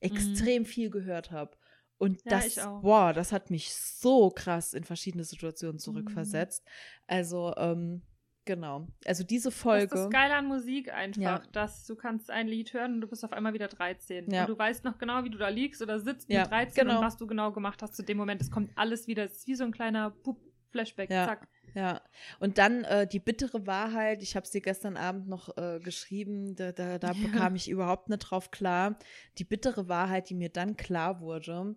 [0.00, 1.56] extrem viel gehört habe.
[1.96, 6.64] Und Ja, das, boah, das hat mich so krass in verschiedene Situationen zurückversetzt.
[7.06, 8.02] Also, ähm,
[8.48, 8.88] genau.
[9.06, 9.94] Also diese Das ist Folge.
[9.94, 11.42] das Geile an Musik einfach, Ja.
[11.52, 14.28] dass du kannst ein Lied hören und du bist auf einmal wieder 13.
[14.32, 14.40] Ja.
[14.40, 16.98] Und du weißt noch genau, wie du da liegst oder sitzt Ja, mit 13 genau.
[16.98, 18.40] und was du genau gemacht hast zu dem Moment.
[18.42, 19.24] Es kommt alles wieder.
[19.24, 20.38] Es ist wie so ein kleiner Pup
[20.70, 21.10] Flashback.
[21.10, 21.26] Ja.
[21.26, 21.48] Zack.
[21.74, 22.00] Ja,
[22.40, 26.56] und dann äh, die bittere Wahrheit, ich habe es dir gestern Abend noch äh, geschrieben,
[26.56, 28.98] da, da, da bekam ich überhaupt nicht drauf klar.
[29.38, 31.76] Die bittere Wahrheit, die mir dann klar wurde,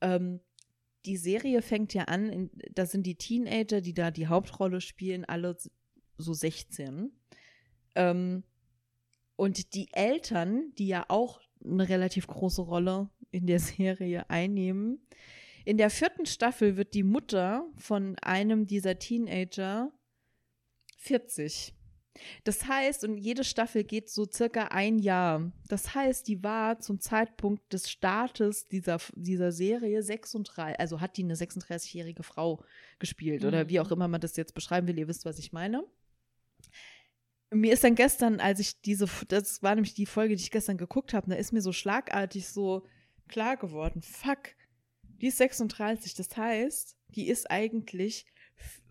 [0.00, 0.40] ähm,
[1.06, 5.24] die Serie fängt ja an, in, da sind die Teenager, die da die Hauptrolle spielen,
[5.24, 5.56] alle
[6.18, 7.10] so 16.
[7.94, 8.42] Ähm,
[9.36, 15.00] und die Eltern, die ja auch eine relativ große Rolle in der Serie einnehmen,
[15.64, 19.92] in der vierten Staffel wird die Mutter von einem dieser Teenager
[20.98, 21.74] 40.
[22.42, 25.52] Das heißt, und jede Staffel geht so circa ein Jahr.
[25.68, 31.22] Das heißt, die war zum Zeitpunkt des Startes dieser, dieser Serie 36, also hat die
[31.22, 32.64] eine 36-jährige Frau
[32.98, 33.80] gespielt oder wie Mhm.
[33.86, 34.98] auch immer man das jetzt beschreiben will.
[34.98, 35.84] Ihr wisst, was ich meine.
[37.50, 40.76] Mir ist dann gestern, als ich diese, das war nämlich die Folge, die ich gestern
[40.76, 42.86] geguckt habe, da ist mir so schlagartig so
[43.28, 44.54] klar geworden, fuck,
[45.02, 48.26] die ist 36, das heißt, die ist eigentlich,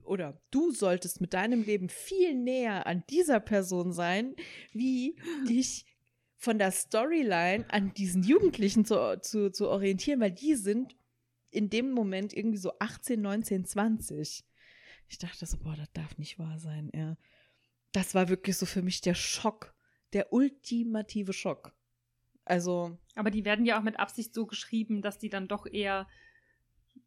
[0.03, 4.35] oder du solltest mit deinem Leben viel näher an dieser Person sein,
[4.73, 5.17] wie
[5.47, 5.85] dich
[6.37, 10.95] von der Storyline an diesen Jugendlichen zu, zu, zu orientieren, weil die sind
[11.49, 14.45] in dem Moment irgendwie so 18, 19, 20.
[15.09, 17.17] Ich dachte so, boah, das darf nicht wahr sein, ja.
[17.97, 19.73] Das war wirklich so für mich der Schock,
[20.13, 21.73] der ultimative Schock.
[22.45, 26.07] Also, Aber die werden ja auch mit Absicht so geschrieben, dass die dann doch eher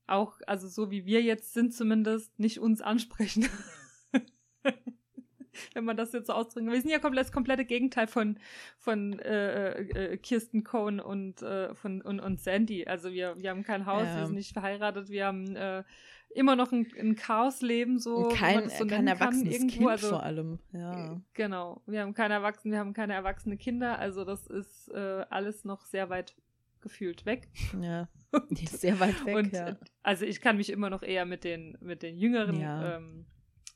[0.08, 3.46] auch, also so wie wir jetzt sind zumindest, nicht uns ansprechen.
[5.74, 6.74] Wenn man das jetzt so ausdrücken will.
[6.74, 8.40] Wir sind ja komplett, das komplette Gegenteil von,
[8.76, 12.86] von äh, äh, Kirsten Cohn und, äh, von, und, und Sandy.
[12.86, 14.18] Also wir, wir haben kein Haus, Ja.
[14.18, 15.84] wir sind nicht verheiratet, wir haben äh,
[16.34, 19.76] immer noch ein, ein Chaosleben, so kein, so kein kann, erwachsenes irgendwo.
[19.78, 21.20] Kind also, vor allem, ja.
[21.34, 21.82] Genau.
[21.86, 25.84] Wir haben keine Erwachsenen, wir haben keine erwachsene Kinder, also das ist äh, alles noch
[25.86, 26.34] sehr weit
[26.80, 27.48] gefühlt weg.
[27.80, 28.08] Ja,
[28.66, 29.68] sehr weit weg, Und ja.
[29.70, 32.96] äh, also ich kann mich immer noch eher mit den, mit den Jüngeren Ja.
[32.96, 33.26] ähm,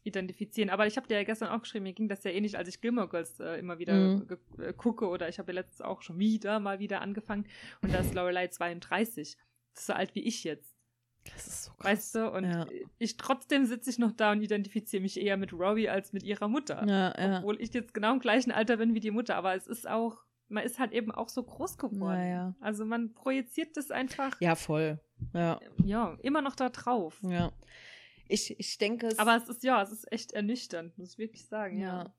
[0.05, 0.71] identifizieren.
[0.71, 2.81] Aber ich habe dir ja gestern auch geschrieben, mir ging das ja ähnlich, als ich
[2.81, 4.27] Gilmore Girls äh, immer wieder Mhm.
[4.59, 7.47] äh, gucke oder ich habe ja letztens auch schon wieder mal wieder angefangen
[7.83, 9.37] und da ist Lorelei 32.
[9.73, 10.74] Das ist so alt wie ich jetzt.
[11.33, 11.85] Das ist so krass.
[11.93, 12.31] Weißt du?
[12.31, 12.67] Und Ja.
[12.99, 16.49] ich trotzdem sitze ich noch da und identifiziere mich eher mit Robbie als mit ihrer
[16.49, 16.87] Mutter.
[16.87, 17.39] Ja.
[17.39, 20.19] Obwohl ich jetzt genau im gleichen Alter bin wie die Mutter, aber es ist auch,
[20.49, 22.19] man ist halt eben auch so groß geworden.
[22.21, 22.55] Ja, ja.
[22.61, 25.01] Also man projiziert das einfach, Ja, voll.
[25.33, 27.19] Ja, ja, immer noch da drauf.
[27.23, 27.53] ja.
[28.27, 29.19] Ich, ich denke es.
[29.19, 32.05] Aber es ist, ja, es ist echt ernüchternd, muss ich wirklich sagen, ja.
[32.05, 32.15] ja,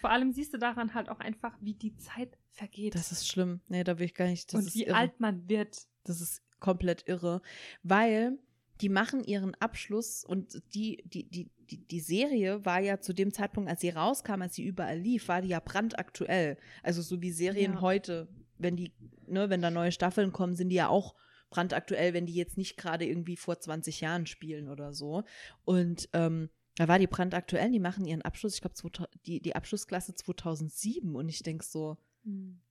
[0.00, 2.96] Vor allem siehst du daran halt auch einfach, wie die Zeit vergeht.
[2.96, 3.60] das ist schlimm.
[3.68, 4.52] Nee, da will ich gar nicht.
[4.52, 4.96] Das und wie irre.
[4.96, 5.86] alt man wird.
[6.02, 7.42] Das ist komplett irre.
[7.82, 8.38] Weil
[8.80, 13.32] die machen ihren Abschluss und die, die, die, die, die Serie war ja zu dem
[13.32, 16.56] Zeitpunkt, als sie rauskam, als sie überall lief, war die ja brandaktuell.
[16.82, 17.80] Also so wie Serien Ja.
[17.80, 18.92] heute, wenn die,
[19.26, 21.14] ne, wenn da neue Staffeln kommen, sind die ja auch
[21.50, 25.24] brandaktuell, wenn die jetzt nicht gerade irgendwie vor 20 Jahren spielen oder so.
[25.64, 30.14] Und ähm, da war die brandaktuell, die machen ihren Abschluss, ich glaube, die, die Abschlussklasse
[30.14, 31.98] 2007 und ich denke so,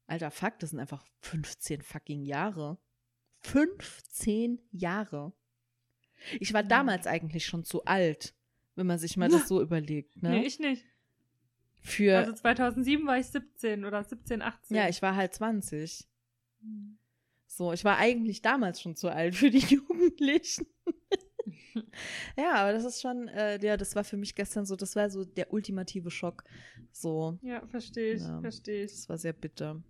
[0.07, 2.77] alter Fuck, das sind einfach 15 fucking Jahre.
[3.41, 5.33] 15 Jahre.
[6.39, 8.33] Ich war damals eigentlich schon zu alt,
[8.75, 10.21] wenn man sich mal das so überlegt.
[10.21, 10.31] Ne?
[10.31, 10.83] Nee, ich nicht.
[11.81, 14.75] Für, Also 2007 war ich 17 oder 17, 18.
[14.75, 16.05] ja, ich war halt 20.
[17.47, 20.65] So, ich war eigentlich damals schon zu alt für die Jugendlichen.
[22.37, 25.09] ja, aber das ist schon, äh, ja, das war für mich gestern so, das war
[25.09, 26.43] so der ultimative Schock.
[26.91, 28.41] So, Ja, verstehe ich, Ja.
[28.41, 28.91] verstehe ich.
[28.91, 29.81] das war sehr bitter.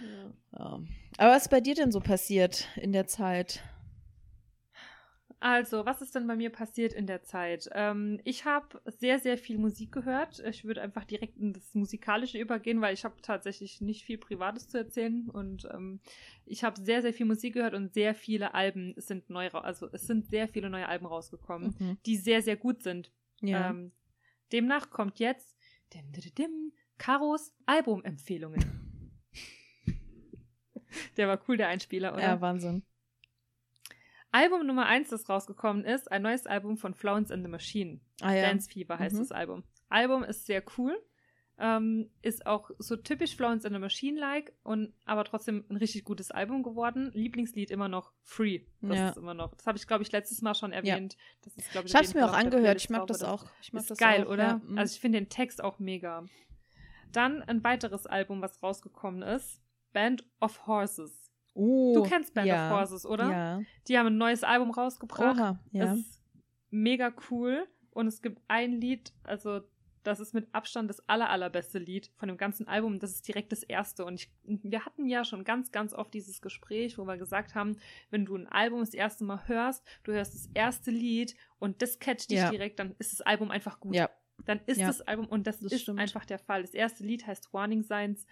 [0.00, 0.80] Ja.
[1.18, 3.62] Aber was ist bei dir denn so passiert in der Zeit?
[5.42, 7.70] Also, was ist denn bei mir passiert in der Zeit?
[7.72, 10.38] Ähm, ich habe sehr, sehr viel Musik gehört.
[10.40, 14.68] Ich würde einfach direkt in das Musikalische übergehen, weil ich habe tatsächlich nicht viel Privates
[14.68, 15.30] zu erzählen.
[15.30, 16.00] Und ähm,
[16.44, 20.06] ich habe sehr, sehr viel Musik gehört und sehr viele Alben sind neu, also es
[20.06, 21.98] sind sehr viele neue Alben rausgekommen, Mhm.
[22.04, 23.10] die sehr, sehr gut sind.
[23.40, 23.70] Ja.
[23.70, 23.92] Ähm,
[24.52, 25.56] demnach kommt jetzt
[25.94, 28.79] dim, dim, dim, Karos Albumempfehlungen.
[31.16, 32.22] Der war cool, der Einspieler, oder?
[32.22, 32.82] ja, Wahnsinn.
[34.32, 38.00] Album Nummer 1, das rausgekommen ist, ein neues Album von Florence and the Machine.
[38.20, 38.42] Ah ja.
[38.42, 39.20] Dance Fever heißt Mhm.
[39.20, 39.64] das Album.
[39.88, 40.96] Album ist sehr cool.
[41.62, 46.30] Ähm, ist auch so typisch Florence and the Machine-like und aber trotzdem ein richtig gutes
[46.30, 47.10] Album geworden.
[47.12, 48.60] Lieblingslied immer noch Free.
[48.80, 49.08] Das Ja.
[49.10, 49.54] ist immer noch.
[49.56, 51.18] Das habe ich, glaube ich, letztes Mal schon erwähnt.
[51.42, 52.76] Das ist, glaub Ich habe es mir auch angehört.
[52.80, 53.44] Ich mag das auch.
[53.60, 54.42] Ich mag ist das geil, auch, oder?
[54.44, 54.60] Ja.
[54.64, 54.78] Mhm.
[54.78, 56.24] Also ich finde den Text auch mega.
[57.12, 59.59] Dann ein weiteres Album, was rausgekommen ist.
[59.92, 61.30] Band of Horses.
[61.54, 62.70] oh, Du kennst Band ja.
[62.72, 63.30] of Horses, oder?
[63.30, 63.60] Ja.
[63.88, 65.36] Die haben ein neues Album rausgebracht.
[65.38, 65.92] Oha, ja.
[65.94, 66.22] Ist
[66.70, 69.60] mega cool und es gibt ein Lied, also
[70.02, 72.98] das ist mit Abstand das aller, allerbeste Lied von dem ganzen Album.
[73.00, 74.06] Das ist direkt das erste.
[74.06, 77.76] Und ich, wir hatten ja schon ganz, ganz oft dieses Gespräch, wo wir gesagt haben,
[78.08, 81.98] wenn du ein Album das erste Mal hörst, du hörst das erste Lied und das
[81.98, 82.50] catcht dich Ja.
[82.50, 83.94] direkt, dann ist das Album einfach gut.
[83.94, 84.08] Ja.
[84.46, 84.86] Dann ist Ja.
[84.86, 86.00] das Album und das, Das ist stimmt.
[86.00, 86.62] einfach der Fall.
[86.62, 88.24] Das erste Lied heißt Warning Signs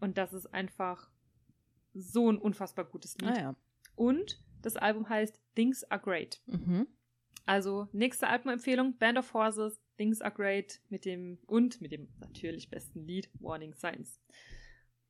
[0.00, 1.10] und das ist einfach
[1.94, 3.30] so ein unfassbar gutes Lied.
[3.30, 3.56] Ah ja.
[3.94, 6.42] Und das Album heißt Things Are Great.
[6.46, 6.86] Mhm.
[7.46, 12.68] Also nächste Albumempfehlung, Band of Horses, Things Are Great mit dem und mit dem natürlich
[12.68, 14.20] besten Lied Warning Signs.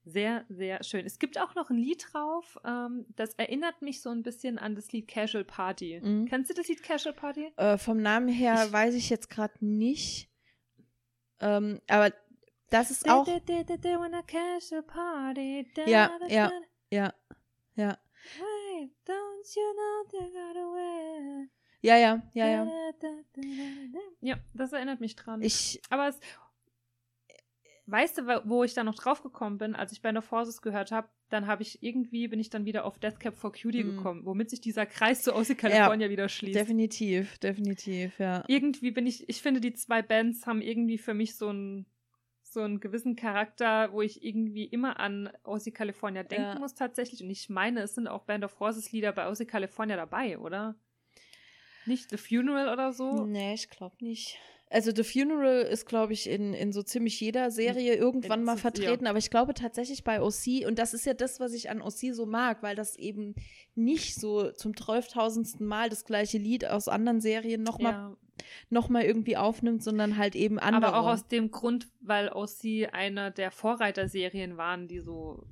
[0.04, 1.04] Sehr, sehr schön.
[1.04, 4.76] Es gibt auch noch ein Lied drauf, ähm, das erinnert mich so ein bisschen an
[4.76, 6.00] das Lied Casual Party.
[6.00, 6.26] Mhm.
[6.26, 7.52] Kennst du das Lied Casual Party?
[7.56, 10.30] Äh, vom Namen her Ich- weiß ich jetzt gerade nicht.
[11.40, 12.12] Ähm, aber
[12.70, 13.24] das ist auch.
[13.24, 13.38] Da,
[15.86, 16.48] Ja, da, ja.
[16.48, 16.60] da.
[16.90, 17.14] Ja.
[17.76, 17.98] Ja.
[18.38, 21.48] Wait, don't you know they got away?
[21.82, 22.66] Ja, ja, ja, ja.
[24.20, 25.42] Ja, das erinnert mich dran.
[25.42, 25.80] Ich.
[25.90, 26.18] Aber es,
[27.86, 30.90] weißt du, wo ich dann noch drauf gekommen bin, als ich Band of Horses gehört
[30.90, 33.96] habe, dann habe ich irgendwie, bin ich dann wieder auf Death Cab for Cutie Mhm.
[33.96, 36.58] gekommen, womit sich dieser Kreis zu Aussie California wieder schließt.
[36.58, 38.44] Definitiv, definitiv, ja.
[38.48, 41.86] Irgendwie bin ich, ich finde, die zwei Bands haben irgendwie für mich so einen
[42.56, 46.58] so einen gewissen Charakter, wo ich irgendwie immer an Aussie California denken Ja.
[46.58, 47.22] muss tatsächlich.
[47.22, 50.74] Und ich meine, es sind auch Band of Horses Lieder bei Aussie California dabei, oder?
[51.84, 53.26] Nicht The Funeral oder so?
[53.26, 54.38] Nee, ich glaube nicht.
[54.70, 59.06] Also The Funeral ist, glaube ich, in, in so ziemlich jeder Serie irgendwann mal vertreten,
[59.06, 62.14] aber ich glaube tatsächlich bei OC, und das ist ja das, was ich an OC
[62.14, 63.34] so mag, weil das eben
[63.74, 65.62] nicht so zum 12.000.
[65.62, 68.16] Mal das gleiche Lied aus anderen Serien nochmal Ja.
[68.70, 70.92] Noch mal irgendwie aufnimmt, sondern halt eben andere.
[70.92, 75.46] Aber auch aus dem Grund, weil OC eine der Vorreiterserien waren, die so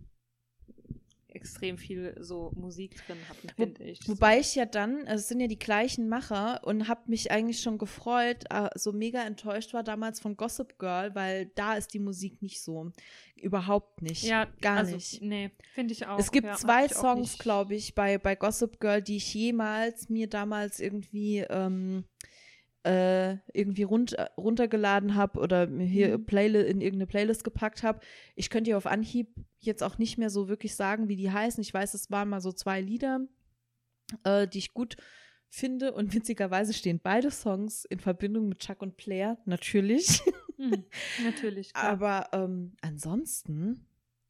[1.34, 4.08] extrem viel so Musik drin hatten, finde ich.
[4.08, 7.60] Wobei ich ja dann, also es sind ja die gleichen Macher und habe mich eigentlich
[7.60, 11.98] schon gefreut, äh, so mega enttäuscht war damals von Gossip Girl, weil da ist die
[11.98, 12.92] Musik nicht so.
[13.36, 14.22] Überhaupt nicht.
[14.22, 15.20] ja, gar also, nicht.
[15.20, 16.18] Nee, finde ich auch.
[16.18, 20.28] Es gibt ja, zwei Songs, glaube ich, bei, bei Gossip Girl, die ich jemals mir
[20.28, 22.04] damals irgendwie ähm,
[22.84, 26.26] äh, irgendwie run runtergeladen habe oder mir hier Mhm.
[26.26, 28.00] Playli in irgendeine Playlist gepackt habe.
[28.36, 31.62] Ich könnte dir auf Anhieb jetzt auch nicht mehr so wirklich sagen, wie die heißen.
[31.62, 33.20] Ich weiß, es waren mal so zwei Lieder,
[34.24, 34.96] äh, die ich gut
[35.48, 40.20] finde und witzigerweise stehen beide Songs in Verbindung mit Chuck und Blair, natürlich.
[40.56, 40.84] Hm,
[41.24, 41.84] natürlich, klar.
[41.84, 43.88] Aber ähm, ansonsten,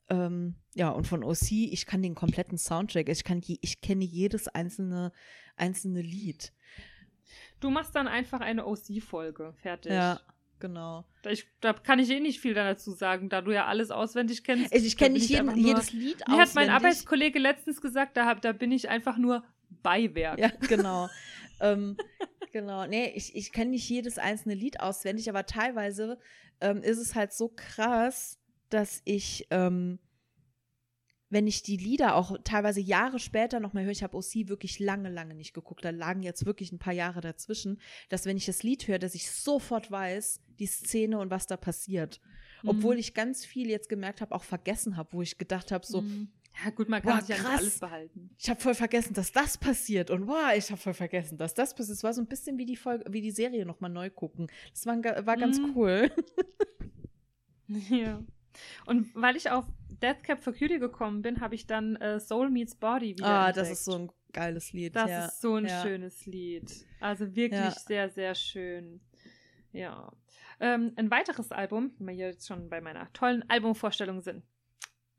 [0.08, 4.04] ähm, ja, und von OC, ich kann den kompletten Soundtrack, ich kann je, ich kenne
[4.04, 5.12] jedes einzelne,
[5.56, 6.52] einzelne Lied.
[7.64, 9.54] Du machst dann einfach eine OC-Folge.
[9.62, 9.90] Fertig.
[9.92, 10.20] Ja,
[10.60, 11.04] genau.
[11.22, 14.44] Da, ich, da kann ich eh nicht viel dazu sagen, da du ja alles auswendig
[14.44, 14.72] kennst.
[14.72, 16.70] Also ich kenne nicht jeden, nur- jedes Lied Mir hat mein auswendig.
[16.72, 19.42] Arbeitskollege letztens gesagt, da, hab- da bin ich einfach nur
[19.82, 20.38] Beiwerk.
[20.38, 21.08] Ja, genau.
[21.60, 21.96] ähm,
[22.52, 22.86] genau.
[22.86, 26.18] Nee, ich, ich kenne nicht jedes einzelne Lied auswendig, aber teilweise
[26.60, 29.98] ähm, ist es halt so krass, dass ich, ähm,
[31.30, 34.78] wenn ich die Lieder auch teilweise Jahre später noch mal höre, ich habe OC wirklich
[34.78, 38.46] lange, lange nicht geguckt, da lagen jetzt wirklich ein paar Jahre dazwischen, dass wenn ich
[38.46, 42.20] das Lied höre, dass ich sofort weiß, die Szene und was da passiert.
[42.62, 42.68] Mhm.
[42.70, 46.02] Obwohl ich ganz viel jetzt gemerkt habe, auch vergessen habe, wo ich gedacht habe, so,
[46.02, 46.28] Mhm.
[46.64, 47.58] Ja, gut, man kann Boah, sich ja krass.
[47.58, 48.30] alles behalten.
[48.38, 51.74] ich habe voll vergessen, dass das passiert und wow, ich habe voll vergessen, dass das
[51.74, 51.96] passiert.
[51.96, 54.46] Es war so ein bisschen wie die Folge, wie die Serie noch mal neu gucken.
[54.70, 55.72] Das war, war ganz Mhm.
[55.74, 56.10] cool.
[57.90, 58.22] Ja.
[58.86, 59.64] Und weil ich auf
[60.02, 63.48] Death Cab for Cutie gekommen bin, habe ich dann äh, Soul Meets Body wieder Ah,
[63.48, 63.66] entdeckt.
[63.66, 64.96] das ist so ein geiles Lied.
[64.96, 65.24] Das ja.
[65.26, 65.82] ist so ein ja.
[65.82, 66.70] schönes Lied.
[67.00, 67.70] Also wirklich Ja.
[67.70, 69.00] sehr, sehr schön.
[69.72, 70.12] Ja.
[70.60, 74.44] Ähm, ein weiteres Album, wenn wir hier jetzt schon bei meiner tollen Albumvorstellung sind.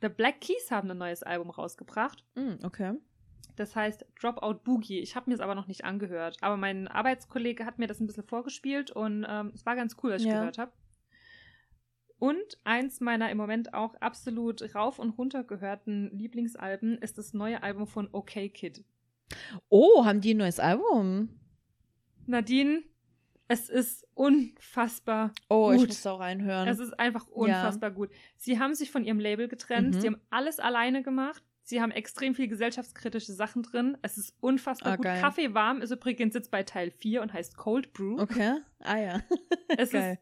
[0.02, 2.24] The Black Keys haben ein neues Album rausgebracht.
[2.36, 2.94] Mm, okay.
[3.56, 5.00] Das heißt Dropout Boogie.
[5.00, 6.38] Ich habe mir es aber noch nicht angehört.
[6.42, 10.12] Aber mein Arbeitskollege hat mir das ein bisschen vorgespielt und ähm, es war ganz cool,
[10.12, 10.40] was ich Ja.
[10.40, 10.72] gehört habe.
[12.18, 17.62] Und eins meiner im Moment auch absolut rauf und runter gehörten Lieblingsalben ist das neue
[17.62, 18.84] Album von OK Kid.
[19.70, 21.30] Oh, haben die ein neues Album?
[22.26, 22.84] Nadine,
[23.48, 25.88] es ist unfassbar Oh, ich gut.
[25.90, 26.68] muss da auch reinhören.
[26.68, 28.10] Es ist einfach unfassbar gut.
[28.38, 29.96] Sie haben sich von ihrem Label getrennt.
[29.96, 30.00] Mhm.
[30.02, 31.44] Sie haben alles alleine gemacht.
[31.64, 33.98] Sie haben extrem viel gesellschaftskritische Sachen drin.
[34.04, 35.06] Es ist unfassbar Ah, gut.
[35.06, 35.20] geil.
[35.22, 38.20] Kaffee warm ist übrigens jetzt bei Teil 4 und heißt Cold Brew.
[38.22, 38.60] okay.
[38.80, 39.22] Ah ja.
[39.78, 40.20] Es Geil.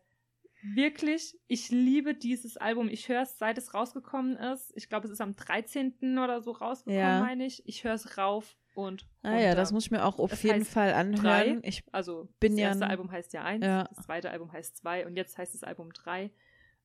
[0.63, 2.89] Wirklich, ich liebe dieses Album.
[2.89, 4.71] Ich höre es, seit es rausgekommen ist.
[4.75, 6.17] Ich glaube, es ist am 13.
[6.17, 7.19] oder so rausgekommen, Ja.
[7.19, 7.61] meine ich.
[7.67, 9.55] Ich höre es rauf und Ah ja, runter.
[9.55, 11.21] das muss ich mir auch auf Es jeden Fall anhören.
[11.23, 11.59] drei.
[11.63, 13.83] Ich Also, bin das ja erste ein- Album heißt ja 1, Ja.
[13.83, 16.31] das zweite Album heißt 2 und jetzt heißt das Album 3.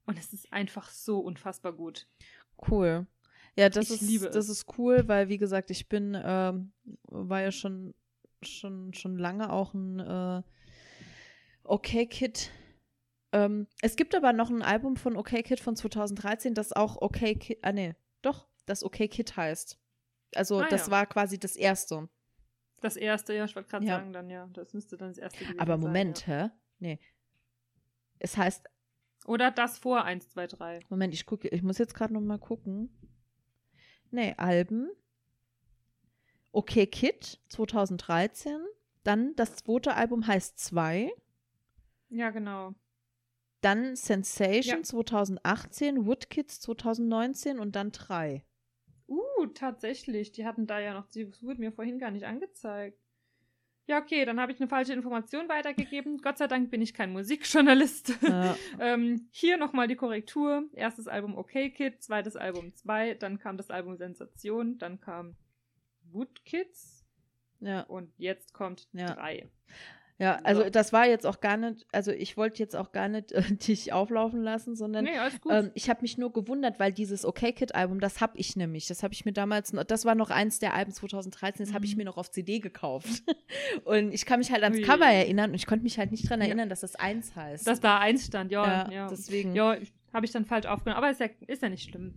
[0.07, 2.07] Und es ist einfach so unfassbar gut.
[2.71, 3.07] cool.
[3.57, 6.73] Ja, das Ich ist das ist cool, weil wie gesagt, ich bin ähm,
[7.05, 7.95] war ja schon
[8.43, 10.43] schon schon lange auch ein äh,
[11.65, 12.51] Okay Kid.
[13.33, 17.35] Ähm, es gibt aber noch ein Album von Okay Kid von 2013, das auch Okay
[17.35, 19.79] Kid, ah nee, doch, das Okay Kid heißt.
[20.35, 20.93] Also Ah, das ja.
[20.93, 22.09] war quasi das erste.
[22.81, 23.97] Das erste, ja, ich wollte gerade Ja.
[23.97, 26.45] sagen, dann ja, das müsste dann das erste gewesen Aber sein, Moment, Ja.
[26.47, 26.51] hä?
[26.79, 26.99] Nee.
[28.19, 28.67] Es heißt,
[29.27, 30.79] Oder das vor 1, 2, 3.
[30.89, 32.89] Moment, ich gucke, ich muss jetzt gerade noch mal gucken.
[34.11, 34.89] Nee, Alben.
[36.53, 38.59] Okay Kid 2013.
[39.05, 41.13] Dann das zweite Album heißt 2.
[42.11, 42.75] Ja, genau.
[43.61, 44.83] Dann Sensation Ja.
[44.83, 48.45] 2018, Woodkids 2019 und dann 3.
[49.09, 50.33] Uh, tatsächlich.
[50.33, 52.99] Die hatten da ja noch, das wurde mir vorhin gar nicht angezeigt.
[53.89, 56.19] Ja, okay, dann habe ich eine falsche Information weitergegeben.
[56.19, 58.19] Gott sei Dank bin ich kein Musikjournalist.
[58.21, 58.55] Ja.
[58.81, 60.69] ähm, hier nochmal die Korrektur.
[60.75, 65.37] Erstes Album Okay Kid, zweites Album 2, dann kam das Album Sensation, dann kam
[66.13, 67.07] Woodkids
[67.61, 67.81] ja.
[67.83, 69.15] und jetzt kommt Ja.
[69.15, 69.37] 3.
[69.37, 69.45] Ja,
[70.19, 70.71] also So.
[70.71, 73.93] das war jetzt auch gar nicht, also ich wollte jetzt auch gar nicht äh, dich
[73.93, 75.13] auflaufen lassen, sondern Nee.
[75.49, 78.87] Ähm, ich habe mich nur gewundert, weil dieses Okay Kid Album, das habe ich nämlich.
[78.89, 81.93] Das habe ich mir damals, das war noch eins der Alben 2013, das habe ich
[81.93, 81.99] Mhm.
[81.99, 83.23] mir noch auf CD gekauft.
[83.85, 84.85] und ich kann mich halt ans Ui.
[84.85, 86.47] Cover erinnern und ich konnte mich halt nicht dran Ja.
[86.49, 87.67] erinnern, dass das eins heißt.
[87.67, 88.65] Dass da eins stand, ja.
[88.87, 89.55] ja, Ja, deswegen.
[89.55, 89.77] ja
[90.13, 90.99] habe ich dann falsch aufgenommen.
[90.99, 92.15] Aber ist ja, ist ja nicht schlimm.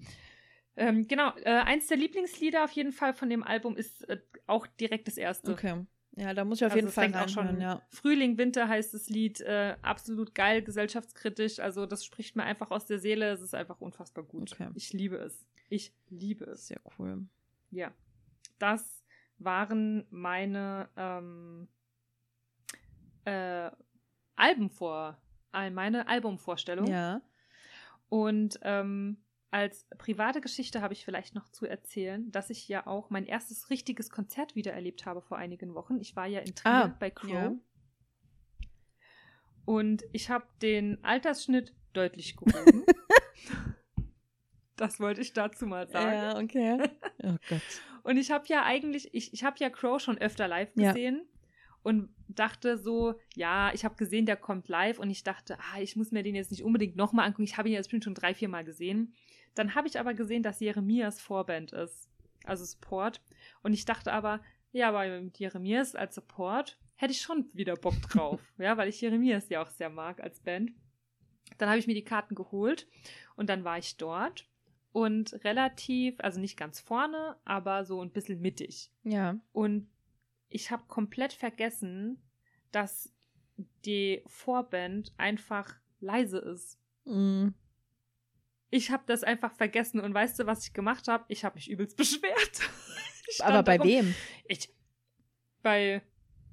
[0.78, 4.66] Ähm, genau, äh, eins der Lieblingslieder auf jeden Fall von dem Album ist äh, auch
[4.66, 5.52] direkt das erste.
[5.52, 5.86] Okay.
[6.15, 7.82] Ja, da muss ich auf Also jeden Fall auch schon ja.
[7.89, 11.60] Frühling, Winter heißt das Lied, äh, absolut geil, gesellschaftskritisch.
[11.60, 13.32] Also das spricht mir einfach aus der Seele.
[13.32, 14.52] Es ist einfach unfassbar gut.
[14.52, 14.69] Okay.
[14.76, 15.45] Ich liebe es.
[15.69, 16.67] Ich liebe es.
[16.67, 17.26] Sehr cool.
[17.69, 17.91] Ja.
[18.60, 19.04] Das
[19.38, 21.67] waren meine ähm,
[23.26, 23.71] äh,
[24.36, 25.17] Albenvor,
[25.54, 26.88] äh, meine Albumvorstellung.
[26.88, 27.21] Ja.
[28.10, 29.17] Und ähm,
[29.52, 33.70] als private Geschichte habe ich vielleicht noch zu erzählen, dass ich ja auch mein erstes
[33.70, 36.00] richtiges Konzert wieder erlebt habe vor einigen Wochen.
[36.00, 37.30] Ich war ja in Trier Ah, bei Crow.
[37.30, 37.54] ja.
[39.66, 42.84] Und ich habe den Altersschnitt deutlich gehoben.
[44.76, 46.16] das wollte ich dazu mal sagen.
[46.16, 46.90] Ja, okay.
[47.24, 47.62] Oh Gott.
[48.04, 50.92] Und ich habe ja eigentlich, ich, ich habe ja Crow schon öfter live Ja.
[50.92, 51.22] gesehen
[51.84, 55.96] und dachte so, ja, ich habe gesehen, der kommt live und ich dachte, ah, ich
[55.96, 57.44] muss mir den jetzt nicht unbedingt nochmal angucken.
[57.44, 59.14] Ich habe ihn jetzt bestimmt schon drei, vier Mal gesehen.
[59.56, 62.10] Dann habe ich aber gesehen, dass Jeremias Vorband ist,
[62.46, 63.22] also Support.
[63.64, 68.00] Und ich dachte aber, ja, aber mit Jeremias als Support hätte ich schon wieder Bock
[68.10, 70.72] drauf, ja, weil ich Jeremias ja auch sehr mag als Band.
[71.58, 72.88] Dann habe ich mir die Karten geholt
[73.36, 74.47] und dann war ich dort
[74.93, 78.91] und relativ, also nicht ganz vorne, aber so ein bisschen mittig.
[79.04, 79.39] Ja.
[79.52, 79.89] Und
[80.49, 82.22] ich habe komplett vergessen,
[82.72, 83.14] dass
[83.86, 86.80] die Vorband einfach leise ist.
[87.06, 87.49] Mm.
[88.72, 91.26] Ich habe das einfach vergessen und weißt du, was ich gemacht habe?
[91.28, 92.61] Ich habe mich übelst beschwert.
[93.41, 94.15] Aber bei darum- wem?
[94.47, 94.74] Ich
[95.61, 96.01] bei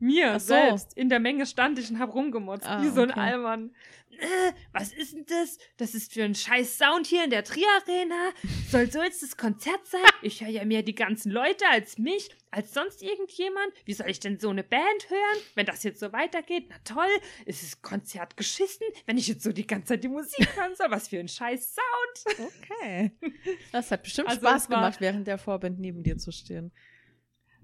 [0.01, 0.49] Mir so.
[0.49, 0.97] selbst.
[0.97, 2.67] In der Menge stand ich und hab rumgemotzt.
[2.67, 3.21] Ah, wie so ein okay.
[3.21, 3.71] Allmann.
[4.19, 5.59] Äh, was ist denn das?
[5.77, 8.31] Das ist für ein scheiß Sound hier in der Tri-Arena.
[8.69, 10.01] Soll so jetzt das Konzert sein?
[10.23, 13.73] Ich höre ja mehr die ganzen Leute als mich, als sonst irgendjemand.
[13.85, 16.67] Wie soll ich denn so eine Band hören, wenn das jetzt so weitergeht?
[16.69, 17.09] Na toll,
[17.47, 20.91] ist das Konzert geschissen, wenn ich jetzt so die ganze Zeit die Musik hören soll?
[20.91, 22.39] Was für ein scheiß Sound.
[22.49, 23.13] Okay.
[23.71, 26.73] Das hat bestimmt Also Spaß gemacht, während der Vorband neben dir zu stehen.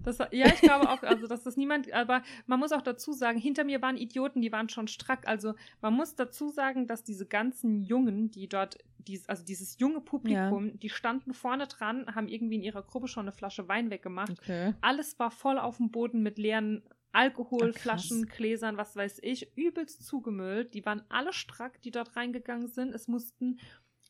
[0.05, 3.39] Das, ja, ich glaube auch, also dass das niemand, aber man muss auch dazu sagen,
[3.39, 5.27] hinter mir waren Idioten, die waren schon strack.
[5.27, 10.01] Also man muss dazu sagen, dass diese ganzen Jungen, die dort, dies, also dieses junge
[10.01, 14.31] Publikum, die standen vorne dran, haben irgendwie in ihrer Gruppe schon eine Flasche Wein weggemacht.
[14.31, 14.73] Okay.
[14.81, 16.83] Alles war voll auf dem Boden mit leeren
[17.15, 20.73] Ah, Alkoholflaschen, Gläsern, was weiß ich, übelst zugemüllt.
[20.73, 22.93] Die waren alle strack, die dort reingegangen sind.
[22.93, 23.57] Es mussten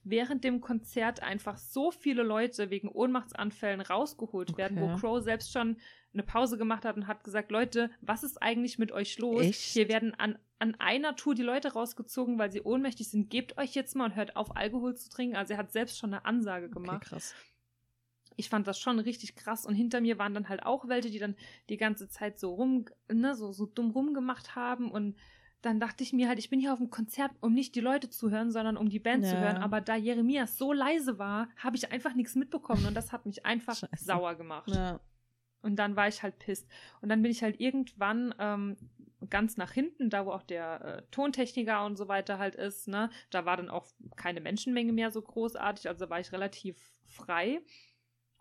[0.06, 5.00] während dem Konzert einfach so viele Leute wegen Ohnmachtsanfällen rausgeholt werden, wo Okay.
[5.00, 5.78] Crow selbst schon
[6.14, 9.42] eine Pause gemacht hat und hat gesagt, Leute, was ist eigentlich mit euch los?
[9.42, 9.60] Echt?
[9.60, 13.30] Hier werden an, an einer Tour die Leute rausgezogen, weil sie ohnmächtig sind.
[13.30, 15.36] Gebt euch jetzt mal und hört auf, Alkohol zu trinken.
[15.36, 17.36] Also er hat selbst schon eine Ansage Okay, gemacht krass.
[18.38, 19.66] ich fand das schon richtig krass.
[19.66, 21.36] Und hinter mir waren dann halt auch welche, die dann
[21.70, 24.92] die ganze Zeit so rum, ne, so, so dumm rumgemacht haben.
[24.92, 25.18] Und
[25.66, 28.10] dann dachte ich mir halt, ich bin hier auf dem Konzert, um nicht die Leute
[28.10, 29.42] zu hören, sondern um die Band zu Ja.
[29.42, 29.58] hören.
[29.58, 32.86] Aber da Jeremias so leise war, habe ich einfach nichts mitbekommen.
[32.86, 34.06] Und das hat mich einfach Scheiße.
[34.06, 34.70] sauer gemacht.
[34.70, 35.00] Ja.
[35.62, 36.68] Und dann war ich halt pisst.
[37.02, 38.78] Und dann bin ich halt irgendwann ähm,
[39.32, 43.10] ganz nach hinten, da wo auch der äh, Tontechniker und so weiter halt ist, ne?
[43.32, 47.62] Da war dann auch keine Menschenmenge mehr so großartig, also war ich relativ frei.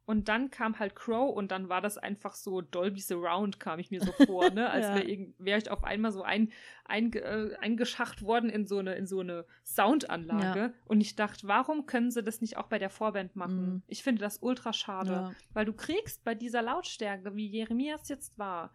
[0.06, 3.90] Und dann kam halt Crow und dann war das einfach so Dolby Surround, kam ich
[3.90, 4.68] mir so vor, ne?
[4.70, 4.94] Als Ja.
[4.96, 6.52] wäre wär ich auf einmal so ein,
[6.84, 10.74] ein, äh, eingeschacht worden in so eine, in so eine Soundanlage.
[10.84, 13.66] Und ich dachte, warum können sie das nicht auch bei der Vorband machen?
[13.76, 13.82] Mhm.
[13.86, 15.10] Ich finde das ultra schade.
[15.12, 15.32] Ja.
[15.54, 18.72] Weil du kriegst bei dieser Lautstärke, wie Jeremias jetzt war,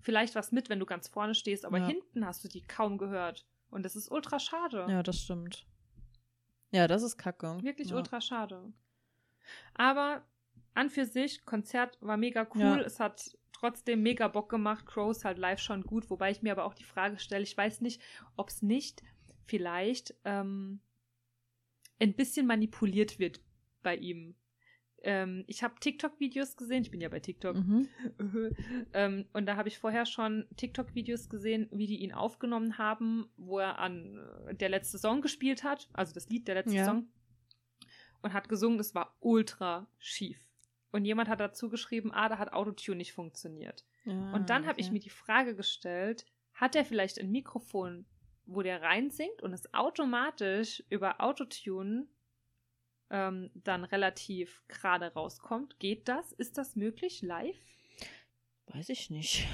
[0.00, 1.86] vielleicht was mit, wenn du ganz vorne stehst, aber Ja.
[1.86, 3.46] hinten hast du die kaum gehört.
[3.70, 4.86] Und das ist ultra schade.
[4.88, 5.64] ja, das stimmt.
[6.72, 7.58] Ja, das ist kacke.
[7.62, 7.96] Wirklich ja.
[7.96, 8.72] ultra schade.
[9.74, 10.22] Aber
[10.76, 12.60] an für sich, Konzert war mega cool.
[12.60, 12.80] Ja.
[12.80, 14.86] Es hat trotzdem mega Bock gemacht.
[14.86, 17.80] Crows halt live schon gut, wobei ich mir aber auch die Frage stelle, ich weiß
[17.80, 18.00] nicht,
[18.36, 19.02] ob es nicht
[19.46, 20.80] vielleicht ähm,
[21.98, 23.40] ein bisschen manipuliert wird
[23.82, 24.34] bei ihm.
[25.02, 27.88] Ähm, ich habe TikTok-Videos gesehen, ich bin ja bei TikTok, Mhm.
[28.92, 33.58] ähm, und da habe ich vorher schon TikTok-Videos gesehen, wie die ihn aufgenommen haben, wo
[33.58, 34.18] er an
[34.48, 36.84] äh, der letzte Song gespielt hat, also das Lied der letzte Ja.
[36.86, 37.08] Song,
[38.22, 40.45] und hat gesungen, es war ultra schief.
[40.96, 43.84] Und jemand hat dazu geschrieben, ah, da hat Autotune nicht funktioniert.
[44.06, 44.94] Ja, und dann habe ich okay.
[44.94, 46.24] mir die Frage gestellt,
[46.54, 48.06] hat er vielleicht ein Mikrofon,
[48.46, 52.06] wo der reinsingt und es automatisch über Autotune
[53.10, 55.78] ähm, dann relativ gerade rauskommt?
[55.80, 56.32] Geht das?
[56.32, 57.60] Ist das möglich live?
[58.68, 59.46] Weiß ich nicht.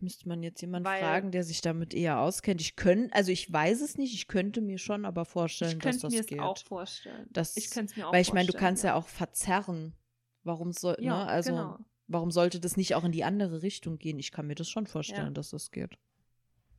[0.00, 2.60] Müsste man jetzt jemanden Weil- fragen, der sich damit eher auskennt.
[2.60, 5.92] Ich könnte, also ich weiß es nicht, ich könnte mir schon aber vorstellen, Ich dass
[6.00, 6.40] könnte das mir es geht.
[6.40, 7.28] auch vorstellen.
[7.30, 9.94] Das- ich könnte es mir auch Weil ich meine, du vorstellen, kannst ja auch verzerren.
[10.42, 11.26] Warum soll, Ja, ne?
[11.30, 11.78] Also, genau.
[12.08, 14.18] warum sollte das nicht auch in die andere Richtung gehen?
[14.18, 15.32] Ich kann mir das schon vorstellen, Ja.
[15.32, 15.98] dass das geht.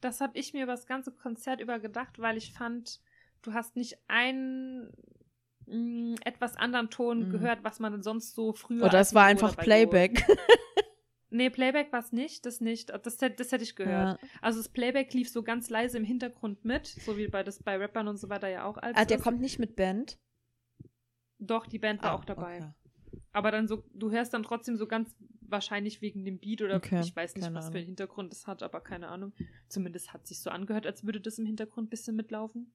[0.02, 3.02] Das habe ich mir über das ganze Konzert über gedacht, weil ich fand,
[3.44, 4.92] du hast nicht einen
[5.68, 7.32] mh, etwas anderen Ton Mhm.
[7.32, 8.84] gehört, was man sonst so früher.
[8.84, 10.26] Oder es war einfach Playback.
[11.34, 12.90] Nee, Playback war es nicht, das nicht.
[12.90, 13.22] Das, das
[13.54, 14.20] hätte ich gehört.
[14.22, 14.28] Ja.
[14.42, 17.78] Also das Playback lief so ganz leise im Hintergrund mit, so wie bei das bei
[17.78, 20.20] Rappern und so weiter ja auch als Ah, der kommt nicht mit Band.
[21.40, 22.58] Doch, die Band war Ah, auch dabei.
[22.58, 22.72] okay.
[23.34, 27.02] Aber dann so, du hörst dann trotzdem so ganz wahrscheinlich wegen dem Beat oder Okay,
[27.02, 29.34] ich weiß nicht, was für einen Hintergrund das hat, aber keine Ahnung.
[29.70, 32.74] Zumindest hat sich so angehört, als würde das im Hintergrund ein bisschen mitlaufen.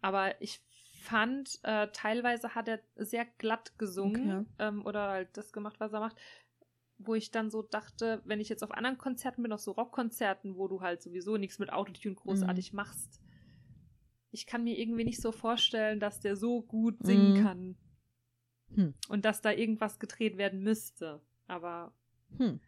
[0.00, 0.60] Aber ich
[1.00, 6.00] fand, äh, teilweise hat er sehr glatt gesungen ähm, oder halt das gemacht, was er
[6.00, 6.16] macht,
[6.98, 10.56] wo ich dann so dachte, wenn ich jetzt auf anderen Konzerten bin, auf so Rockkonzerten,
[10.56, 13.20] wo du halt sowieso nichts mit Autotune großartig machst,
[14.30, 17.42] ich kann mir irgendwie nicht so vorstellen, dass der so gut singen Mhm.
[17.42, 17.76] kann.
[18.74, 18.94] Hm.
[19.08, 21.20] Und dass da irgendwas gedreht werden müsste.
[21.46, 21.92] Aber
[22.38, 22.60] Hm.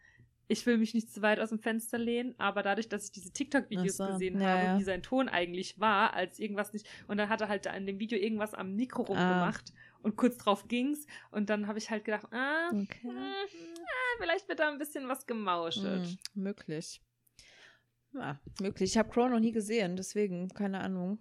[0.47, 3.31] ich will mich nicht zu weit aus dem Fenster lehnen, aber dadurch, dass ich diese
[3.31, 4.77] TikTok-Videos so, gesehen ja, habe, ja.
[4.79, 6.87] wie sein Ton eigentlich war, als irgendwas nicht.
[7.07, 9.07] Und dann hat er halt da in dem Video irgendwas am Mikro Ah.
[9.07, 11.07] rumgemacht und kurz drauf ging's.
[11.31, 12.99] Und dann habe ich halt gedacht, ah, Okay.
[13.01, 16.05] hm, ah, vielleicht wird da ein bisschen was gemauschelt.
[16.05, 17.01] Hm, möglich.
[18.13, 18.91] Ja, möglich.
[18.91, 21.17] Ich habe Crow noch nie gesehen, deswegen, keine Ahnung.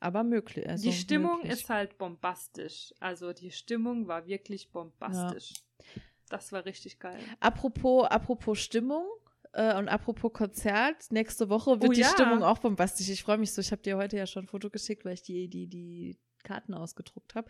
[0.00, 0.68] Aber möglich.
[0.68, 1.52] Also die Stimmung möglich.
[1.52, 2.94] ist halt bombastisch.
[3.00, 5.54] Also die Stimmung war wirklich bombastisch.
[6.28, 7.20] Das war richtig geil.
[7.40, 9.06] Apropos, apropos Stimmung
[9.52, 12.08] äh, und apropos Konzert, nächste Woche wird Oh die ja.
[12.08, 13.08] Stimmung auch bombastisch.
[13.08, 13.60] Ich freue mich so.
[13.60, 16.74] Ich habe dir heute ja schon ein Foto geschickt, weil ich die, die, die Karten
[16.74, 17.48] ausgedruckt habe.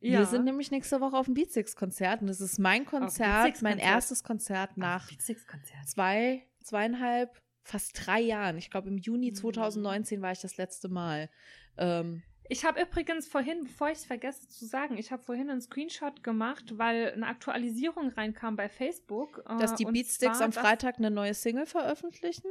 [0.00, 4.22] Wir sind nämlich nächste Woche auf dem Beatsix-Konzert und das ist mein Konzert, mein erstes
[4.22, 5.88] Konzert nach Konzert.
[5.88, 8.56] zwei zweieinhalb, fast drei Jahren.
[8.58, 9.34] Ich glaube, im Juni Mhm.
[9.34, 11.28] 2019 war ich das letzte Mal.
[11.76, 15.62] Ähm, Ich habe übrigens vorhin, bevor ich es vergesse zu sagen, ich habe vorhin einen
[15.62, 19.42] Screenshot gemacht, weil eine Aktualisierung reinkam bei Facebook.
[19.48, 22.48] äh, dass die Beatsticks zwar, am Freitag eine neue Single veröffentlichen.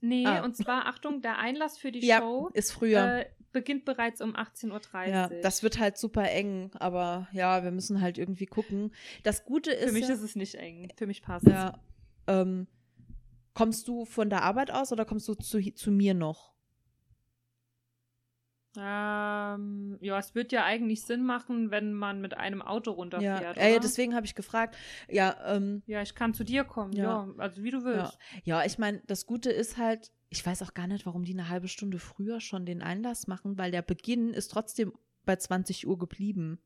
[0.00, 0.44] Nee, Ah.
[0.44, 3.18] und zwar, Achtung, der Einlass für die Ja, Show ist früher.
[3.20, 5.40] äh, beginnt bereits um 18.30 ja, Uhr.
[5.42, 8.92] das wird halt super eng, aber ja, wir müssen halt irgendwie gucken.
[9.24, 9.86] Das Gute ist.
[9.88, 10.90] Für mich ja, ist es nicht eng.
[10.96, 11.52] Für mich passt es.
[11.52, 11.78] ja,
[12.28, 12.66] ähm,
[13.54, 16.52] kommst du von der Arbeit aus oder kommst du zu, zu mir noch?
[18.74, 23.56] Ähm, ja, es wird ja eigentlich Sinn machen, wenn man mit einem Auto Ja, runterfährt.
[23.58, 23.80] ja, ja, oder?
[23.80, 24.76] deswegen habe ich gefragt.
[25.10, 26.92] Ja, ähm, ja, ich kann zu dir kommen.
[26.94, 27.26] Ja.
[27.26, 28.18] Ja, also wie du Ja, willst.
[28.44, 31.50] ja ich meine, das Gute ist halt, ich weiß auch gar nicht, warum die eine
[31.50, 34.94] halbe Stunde früher schon den Einlass machen, weil der Beginn ist trotzdem
[35.26, 36.58] bei 20 Uhr geblieben.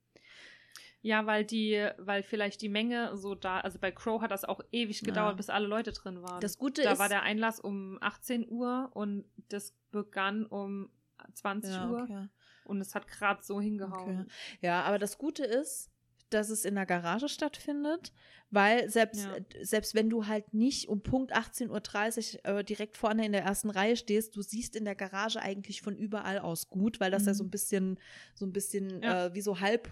[1.07, 4.61] Ja, weil die, weil vielleicht die Menge so da, also bei Crow hat das auch
[4.73, 5.37] ewig gedauert, Ja.
[5.37, 6.41] bis alle Leute drin waren.
[6.41, 10.91] Das Gute da ist, war der Einlass um 18 Uhr und das begann um
[11.35, 12.29] 20 ja, Uhr okay.
[12.65, 14.23] und es hat gerade so hingehauen.
[14.23, 14.31] Okay.
[14.63, 15.91] ja, aber das Gute ist,
[16.31, 18.13] dass es in der Garage stattfindet,
[18.51, 19.37] weil selbst, Ja.
[19.63, 23.71] selbst wenn du halt nicht um Punkt 18.30 Uhr äh, direkt vorne in der ersten
[23.71, 27.33] Reihe stehst, du siehst in der Garage eigentlich von überall aus gut, weil das ja
[27.33, 27.37] Mhm.
[27.37, 28.01] so ein bisschen,
[28.35, 29.27] so ein bisschen Ja.
[29.27, 29.89] äh, wie so halb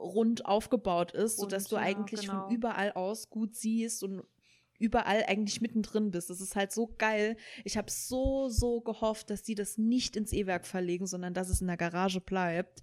[0.00, 2.46] rund aufgebaut ist, sodass Rund, du ja, eigentlich genau.
[2.46, 4.22] von überall aus gut siehst und
[4.78, 6.30] überall eigentlich mittendrin bist.
[6.30, 7.36] Das ist halt so geil.
[7.64, 11.60] Ich habe so, so gehofft, dass die das nicht ins E-Werk verlegen, sondern dass es
[11.60, 12.82] in der Garage bleibt.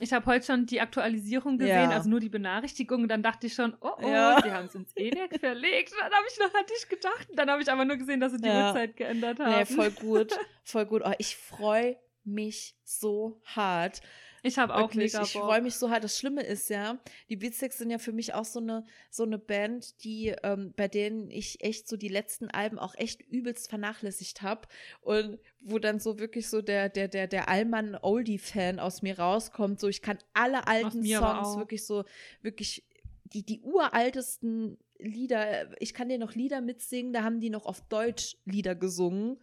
[0.00, 1.96] Ich habe heute schon die Aktualisierung gesehen, Ja.
[1.96, 3.02] also nur die Benachrichtigung.
[3.02, 4.40] Und dann dachte ich schon, oh oh, Ja.
[4.42, 5.92] sie haben es ins E-Werk verlegt.
[5.98, 7.28] Dann habe ich noch an dich gedacht.
[7.34, 8.68] Dann habe ich aber nur gesehen, dass sie die Ja.
[8.68, 9.52] Uhrzeit geändert haben.
[9.58, 11.02] Nee, voll gut, voll gut.
[11.04, 14.00] Oh, ich freue mich so hart.
[14.46, 16.04] Ich habe auch Wirklich, mega ich freue mich so hart.
[16.04, 16.98] Das Schlimme ist ja,
[17.30, 20.86] die Beatsticks sind ja für mich auch so eine, so eine Band, die, ähm, bei
[20.86, 24.68] denen ich echt so die letzten Alben auch echt übelst vernachlässigt habe.
[25.00, 29.80] Und wo dann so wirklich so der, der, der, der Allmann-Oldie-Fan aus mir rauskommt.
[29.80, 32.04] So, ich kann alle alten Songs wirklich so,
[32.42, 32.84] wirklich
[33.24, 37.80] die, die uraltesten Lieder, ich kann dir noch Lieder mitsingen, da haben die noch auf
[37.88, 39.38] Deutsch Lieder gesungen.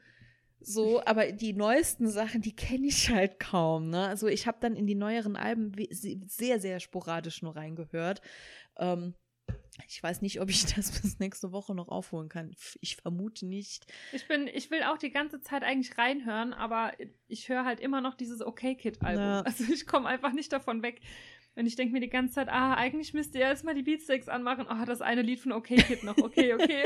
[0.64, 3.89] So, aber die neuesten Sachen, die kenne ich halt kaum.
[3.89, 4.07] Ne?
[4.07, 8.22] Also ich habe dann in die neueren Alben sehr, sehr sporadisch nur reingehört.
[8.78, 9.16] Ähm,
[9.88, 12.53] ich weiß nicht, ob ich das bis nächste Woche noch aufholen kann.
[12.80, 13.86] Ich vermute nicht.
[14.12, 16.93] Ich bin, ich will auch die ganze Zeit eigentlich reinhören, aber
[17.28, 19.24] ich höre halt immer noch dieses Okay-Kid-Album.
[19.24, 19.41] Ja.
[19.41, 21.01] Also ich komme einfach nicht davon weg.
[21.54, 24.30] Und ich denke mir die ganze Zeit, ah, eigentlich müsst ihr jetzt mal die Beatsticks
[24.30, 24.68] anmachen.
[24.70, 26.18] Oh, das eine Lied von Okay Kid noch.
[26.18, 26.86] Okay, okay.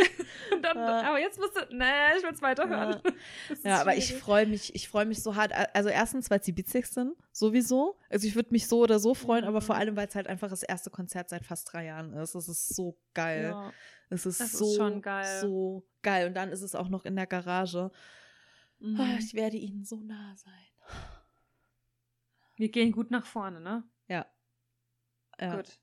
[0.51, 1.01] Und dann, Ja.
[1.03, 1.85] aber jetzt musst du, nee,
[2.17, 2.99] ich will es weiterhören.
[3.49, 5.51] Das ist Ja, aber ich freue mich, ich freue mich so hart.
[5.75, 7.99] Also erstens, weil es die Beatsticks sind, sowieso.
[8.09, 9.81] Also ich würde mich so oder so freuen, aber vor Mhm.
[9.81, 12.33] allem, weil es halt einfach das erste Konzert seit fast drei Jahren ist.
[12.33, 13.49] Es ist so geil.
[13.51, 13.71] Ja.
[14.09, 15.41] Es ist Das ist so, schon geil.
[15.41, 16.27] so geil.
[16.27, 17.91] Und dann ist es auch noch in der Garage.
[18.79, 18.99] Mhm.
[19.19, 20.53] Ich werde ihnen so nah sein.
[22.55, 23.83] Wir gehen gut nach vorne, ne?
[25.39, 25.57] Ja.
[25.57, 25.79] Gut.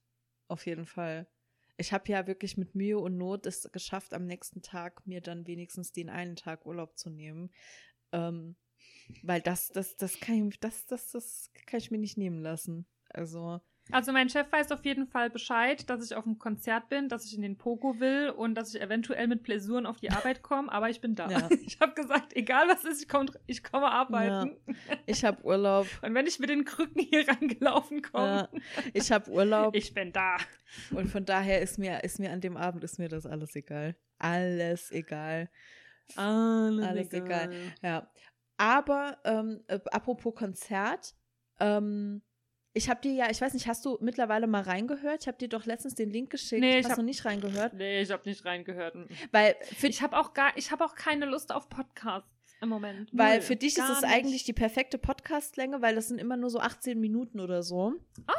[0.48, 1.26] auf jeden Fall.
[1.76, 5.46] Ich habe ja wirklich mit Mühe und Not es geschafft, am nächsten Tag mir dann
[5.46, 7.50] wenigstens den einen Tag Urlaub zu nehmen.
[8.12, 8.57] Ähm,
[9.22, 12.86] weil das, das, das kann ich, das, das, das kann ich mir nicht nehmen lassen.
[13.09, 13.61] Also,
[13.93, 17.26] Also mein Chef weiß auf jeden Fall Bescheid, dass ich auf dem Konzert bin, dass
[17.26, 20.70] ich in den Pogo will und dass ich eventuell mit Blessuren auf die Arbeit komme,
[20.72, 21.28] aber ich bin da.
[21.30, 21.49] Ja.
[21.64, 24.57] Ich habe gesagt, egal was ist, ich, komm, ich komme arbeiten.
[25.07, 25.86] ich habe Urlaub.
[26.03, 28.61] Und wenn ich mit den Krücken hier reingelaufen komme, Ja,
[28.93, 29.74] ich habe Urlaub.
[29.74, 30.36] ich bin da.
[30.90, 33.97] Und von daher ist mir, ist mir an dem Abend ist mir das alles egal.
[34.18, 35.51] Alles egal.
[36.16, 37.51] Alles, Alles egal.
[37.82, 38.11] Ja.
[38.57, 41.14] Aber ähm, äh, apropos Konzert,
[41.59, 42.22] ähm,
[42.75, 45.23] ich habe dir ja, ich weiß nicht, hast du mittlerweile mal reingehört?
[45.23, 46.61] Ich habe dir doch letztens den Link geschickt.
[46.61, 47.75] Nee, ich hast hab- du nicht reingehört?
[47.75, 48.95] Nee, ich habe nicht reingehört.
[49.31, 52.29] Weil für, Ich habe auch gar, ich habe auch keine Lust auf Podcasts
[52.61, 53.11] im Moment.
[53.12, 53.43] weil Null.
[53.43, 54.12] für dich ist es nicht.
[54.12, 57.95] eigentlich die perfekte Podcastlänge, weil das sind immer nur so 18 Minuten oder so.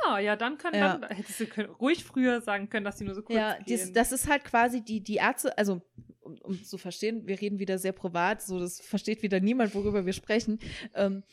[0.05, 0.97] Ah, ja, dann können Ja.
[0.97, 3.65] dann hättest du können, ruhig früher sagen können, dass die nur so kurz ja, gehen.
[3.67, 5.81] dies, das ist halt quasi die, die Ärzte, also
[6.21, 10.05] um, um zu verstehen, wir reden wieder sehr privat, so das versteht wieder niemand, worüber
[10.05, 10.57] wir sprechen.
[10.95, 11.23] Ähm,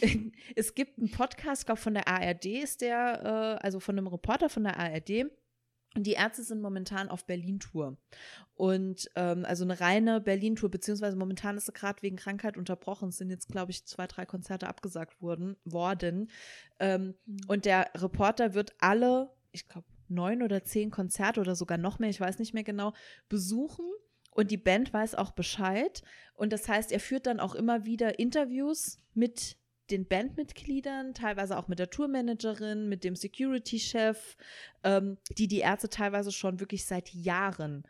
[0.56, 4.06] es gibt einen Podcast, ich glaube von der ARD ist der, äh, also von einem
[4.06, 5.26] Reporter von der ARD.
[5.94, 7.98] Und die Ärzte sind momentan auf Berlin-Tour.
[8.54, 13.10] Und ähm, also eine reine Berlin-Tour, beziehungsweise momentan ist sie gerade wegen Krankheit unterbrochen.
[13.10, 16.30] Es sind jetzt, glaube ich, zwei, drei Konzerte abgesagt wurden, worden.
[16.80, 17.40] Ähm, Mhm.
[17.46, 22.08] und der Reporter wird alle, ich glaube, neun oder zehn Konzerte oder sogar noch mehr,
[22.10, 22.94] ich weiß nicht mehr genau,
[23.28, 23.84] besuchen.
[24.30, 26.02] Und die Band weiß auch Bescheid.
[26.32, 29.58] Und das heißt, er führt dann auch immer wieder Interviews mit
[29.92, 34.36] den Bandmitgliedern, teilweise auch mit der Tourmanagerin, mit dem Security-Chef,
[34.82, 37.84] ähm, die die Ärzte teilweise schon wirklich seit Jahren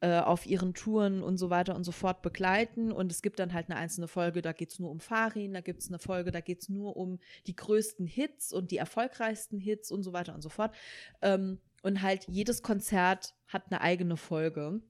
[0.00, 2.90] äh, auf ihren Touren und so weiter und so fort begleiten.
[2.90, 5.60] Und es gibt dann halt eine einzelne Folge, da geht es nur um Farin, da
[5.60, 9.60] gibt es eine Folge, da geht es nur um die größten Hits und die erfolgreichsten
[9.60, 10.74] Hits und so weiter und so fort.
[11.20, 14.80] Ähm, und halt jedes Konzert hat eine eigene Folge.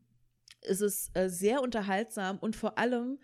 [0.62, 3.18] Es ist äh, sehr unterhaltsam und vor allem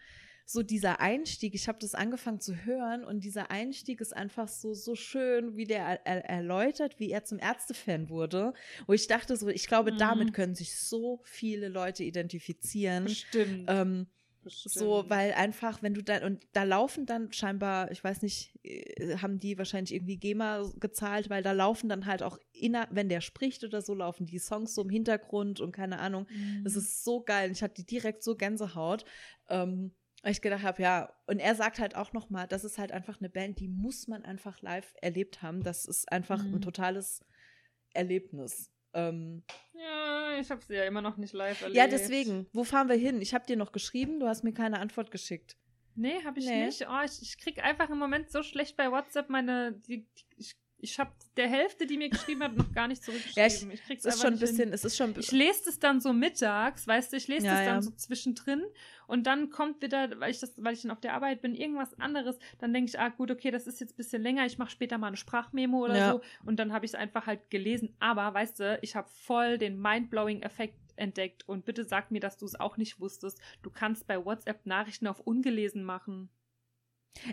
[0.50, 4.72] so dieser Einstieg, ich habe das angefangen zu hören und dieser Einstieg ist einfach so,
[4.72, 8.54] so schön, wie der er, er, erläutert, wie er zum Ärztefan wurde.
[8.86, 9.98] Wo ich dachte so, ich glaube, Mhm.
[9.98, 13.04] damit können sich so viele Leute identifizieren.
[13.04, 13.64] Bestimmt.
[13.68, 14.06] Ähm,
[14.46, 19.18] so, weil einfach, wenn du dann, und da laufen dann scheinbar, ich weiß nicht, äh,
[19.18, 23.20] haben die wahrscheinlich irgendwie GEMA gezahlt, weil da laufen dann halt auch, inner, wenn der
[23.20, 26.26] spricht oder so, laufen die Songs so im Hintergrund und keine Ahnung.
[26.30, 26.64] Mhm.
[26.64, 27.50] Das ist so geil.
[27.50, 29.04] Ich hatte direkt so Gänsehaut.
[29.50, 29.92] Ähm,
[30.24, 33.20] ich gedacht habe, ja, und er sagt halt auch noch mal, das ist halt einfach
[33.20, 35.62] eine Band, die muss man einfach live erlebt haben.
[35.62, 36.56] Das ist einfach Mhm.
[36.56, 37.20] ein totales
[37.94, 38.70] Erlebnis.
[38.94, 39.44] Ähm,
[39.74, 41.76] Ja, ich habe sie ja immer noch nicht live erlebt.
[41.76, 43.20] ja, deswegen, wo fahren wir hin?
[43.20, 45.56] Ich habe dir noch geschrieben, du hast mir keine Antwort geschickt.
[45.94, 46.66] Nee, habe ich Nee.
[46.66, 46.86] nicht.
[46.88, 49.72] Oh, ich, ich krieg einfach im Moment so schlecht bei WhatsApp meine.
[49.86, 53.36] Die, die, ich ich habe der Hälfte, die mir geschrieben hat, noch gar nicht zurückgeschrieben.
[53.40, 54.48] Ja, ich- ich krieg's Es ist schon ein nicht hin.
[54.56, 55.14] bisschen, es ist schon.
[55.18, 57.82] Ich lese es dann so mittags, weißt du, ich lese Ja, das dann ja.
[57.82, 58.62] so zwischendrin
[59.06, 61.98] und dann kommt wieder, weil ich das, weil ich dann auf der Arbeit bin, irgendwas
[61.98, 64.70] anderes, dann denke ich, ah gut, okay, das ist jetzt ein bisschen länger, ich mache
[64.70, 66.12] später mal eine Sprachmemo oder Ja.
[66.12, 69.58] so und dann habe ich es einfach halt gelesen, aber weißt du, ich habe voll
[69.58, 73.40] den mindblowing Effekt entdeckt und bitte sag mir, dass du es auch nicht wusstest.
[73.62, 76.28] Du kannst bei WhatsApp Nachrichten auf ungelesen machen.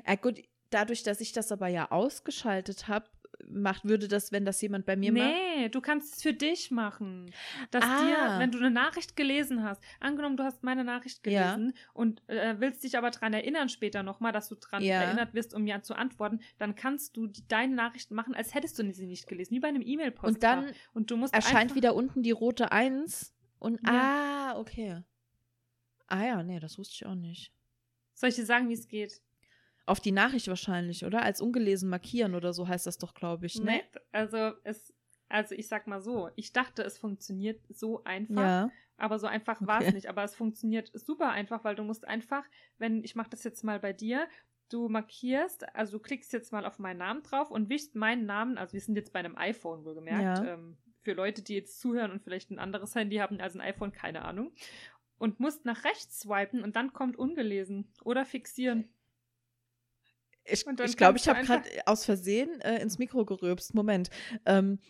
[0.08, 0.40] Ja, gut,
[0.70, 3.08] dadurch, dass ich das aber ja ausgeschaltet habe,
[3.48, 5.34] macht, würde das, wenn das jemand bei mir macht.
[5.58, 7.32] Nee, du kannst es für dich machen.
[7.72, 7.98] Dass Ah.
[8.00, 11.54] dir, wenn du eine Nachricht gelesen hast, angenommen, du hast meine Nachricht Ja.
[11.54, 15.02] gelesen und äh, willst dich aber daran erinnern später nochmal, dass du daran Ja.
[15.04, 18.80] erinnert wirst, um mir zu antworten, dann kannst du die, deine Nachricht machen, als hättest
[18.80, 20.28] du sie nicht gelesen, wie bei einem E-Mail-Postfach.
[20.34, 24.52] Und dann und du musst erscheint wieder unten die rote Eins und Ja.
[24.54, 25.02] ah, okay.
[26.08, 27.52] Ah ja, nee, das wusste ich auch nicht.
[28.14, 29.22] Soll ich dir sagen, wie es geht?
[29.86, 31.22] Auf die Nachricht wahrscheinlich, oder?
[31.22, 33.66] Als ungelesen markieren oder so heißt das doch, glaube ich, ne?
[33.66, 34.94] Nee, also es,
[35.30, 38.42] also ich sag mal so, ich dachte, es funktioniert so einfach.
[38.42, 38.72] Ja.
[38.98, 39.96] Aber so einfach war es Okay.
[39.96, 40.10] nicht.
[40.10, 42.44] Aber es funktioniert super einfach, weil du musst einfach,
[42.78, 44.28] wenn, ich mache das jetzt mal bei dir,
[44.70, 48.58] du markierst, also du klickst jetzt mal auf meinen Namen drauf und wischst meinen Namen,
[48.58, 50.54] also wir sind jetzt bei einem iPhone wohlgemerkt, Ja.
[50.54, 53.92] ähm, für Leute, die jetzt zuhören und vielleicht ein anderes Handy haben als ein iPhone,
[53.92, 54.54] keine Ahnung.
[55.20, 58.90] Und musst nach rechts swipen und dann kommt ungelesen oder fixieren.
[60.46, 63.74] Ich dann ich glaube, kannst ich habe gerade aus Versehen äh, ins Mikro gerülpst.
[63.74, 64.10] Moment.
[64.46, 64.80] Ähm,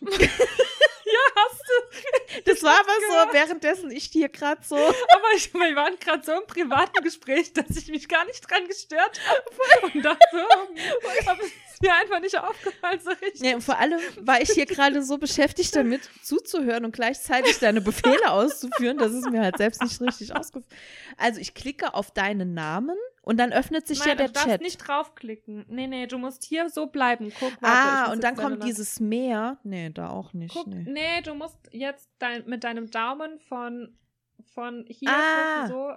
[1.06, 2.42] Ja, hast du.
[2.44, 3.28] das war aber gehört.
[3.28, 4.76] so, währenddessen ich hier gerade so.
[4.76, 8.66] Aber ich, wir waren gerade so im privaten Gespräch, dass ich mich gar nicht dran
[8.66, 9.92] gestört habe.
[9.94, 10.38] Und dachte, so,
[11.30, 13.40] aber es ist mir einfach nicht aufgefallen so richtig.
[13.40, 17.80] Ja, und vor allem war ich hier gerade so beschäftigt damit, zuzuhören und gleichzeitig deine
[17.80, 20.66] Befehle auszuführen, dass es mir halt selbst nicht richtig ausgefallen
[21.16, 22.96] Also ich klicke auf deinen Namen
[23.26, 24.60] und dann öffnet sich Nein, ja der du darfst Chat.
[24.62, 25.66] nicht draufklicken.
[25.68, 27.32] Nee, nee, du musst hier so bleiben.
[27.40, 27.66] Guck, warte,
[28.08, 29.58] ah, und dann kommt dieses Meer.
[29.64, 30.54] Nee, da auch nicht.
[30.54, 30.84] Guck, nee.
[30.88, 31.20] nee.
[31.22, 33.98] du musst jetzt dein, mit deinem Daumen von,
[34.54, 35.66] von hier Ah.
[35.66, 35.90] so,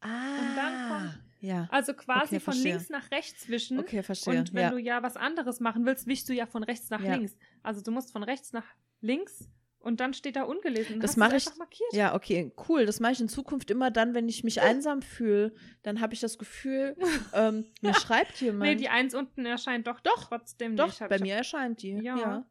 [0.00, 1.66] Ah, dann kommt- ja.
[1.70, 3.80] also quasi Okay, von links nach rechts wischen.
[3.80, 4.38] Okay, verstehe.
[4.38, 4.70] Und wenn ja.
[4.70, 7.14] du ja was anderes machen willst, wischst du ja von rechts nach Ja.
[7.16, 7.36] links.
[7.62, 8.64] Also du musst von rechts nach
[9.00, 9.48] links
[9.84, 11.00] und dann steht da ungelesen.
[11.00, 11.92] Das mache ich- einfach markiert.
[11.92, 12.86] Ja, okay, cool.
[12.86, 15.54] Das mache ich in Zukunft immer dann, wenn ich mich einsam fühle.
[15.82, 16.96] Dann habe ich das Gefühl,
[17.34, 18.62] ähm, mir schreibt jemand.
[18.70, 21.00] Nee, die Eins unten erscheint doch, Doch, trotzdem Doch, nicht.
[21.00, 21.92] Hab bei mir erscheint die.
[21.92, 22.16] Ja.
[22.18, 22.46] Ja.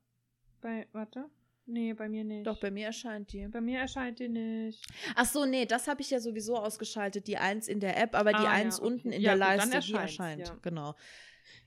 [0.62, 1.26] Bei, warte.
[1.66, 2.46] Nee, bei mir nicht.
[2.46, 3.48] Doch, bei mir erscheint die.
[3.48, 4.86] Bei mir erscheint die nicht.
[5.16, 8.32] Ach so, nee, das habe ich ja sowieso ausgeschaltet, die Eins in der App, aber
[8.32, 8.88] die Ah, ja, Eins okay.
[8.88, 10.48] unten in Ja, der gut, Leiste, die erscheint.
[10.48, 10.58] ja.
[10.62, 10.94] Genau.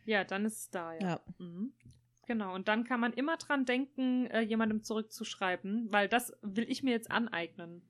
[0.04, 1.00] Ja, dann ist es da, ja.
[1.00, 1.20] Ja.
[1.38, 1.72] Mhm.
[2.27, 6.83] Genau, und dann kann man immer dran denken, äh, jemandem zurückzuschreiben, weil das will ich
[6.83, 7.83] mir jetzt aneignen.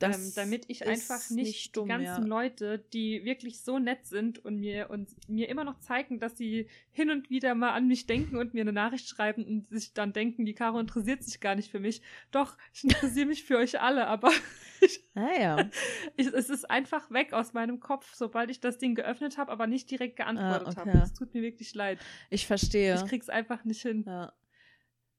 [0.00, 2.28] Ähm, damit ich einfach nicht, nicht dumm, die ganzen ja.
[2.28, 6.68] Leute, die wirklich so nett sind und mir und mir immer noch zeigen, dass sie
[6.92, 10.12] hin und wieder mal an mich denken und mir eine Nachricht schreiben und sich dann
[10.12, 12.02] denken, die Caro interessiert sich gar nicht für mich.
[12.30, 14.30] Doch, ich interessiere mich für euch alle, aber
[15.14, 15.70] Ah ja.
[16.16, 19.66] ich, es ist einfach weg aus meinem Kopf, sobald ich das Ding geöffnet habe, aber
[19.66, 20.90] nicht direkt geantwortet Ah, habe.
[20.90, 21.00] okay.
[21.02, 21.98] Es tut mir wirklich leid.
[22.30, 22.94] Ich verstehe.
[22.94, 24.04] Ich krieg's einfach nicht hin.
[24.06, 24.32] Ja.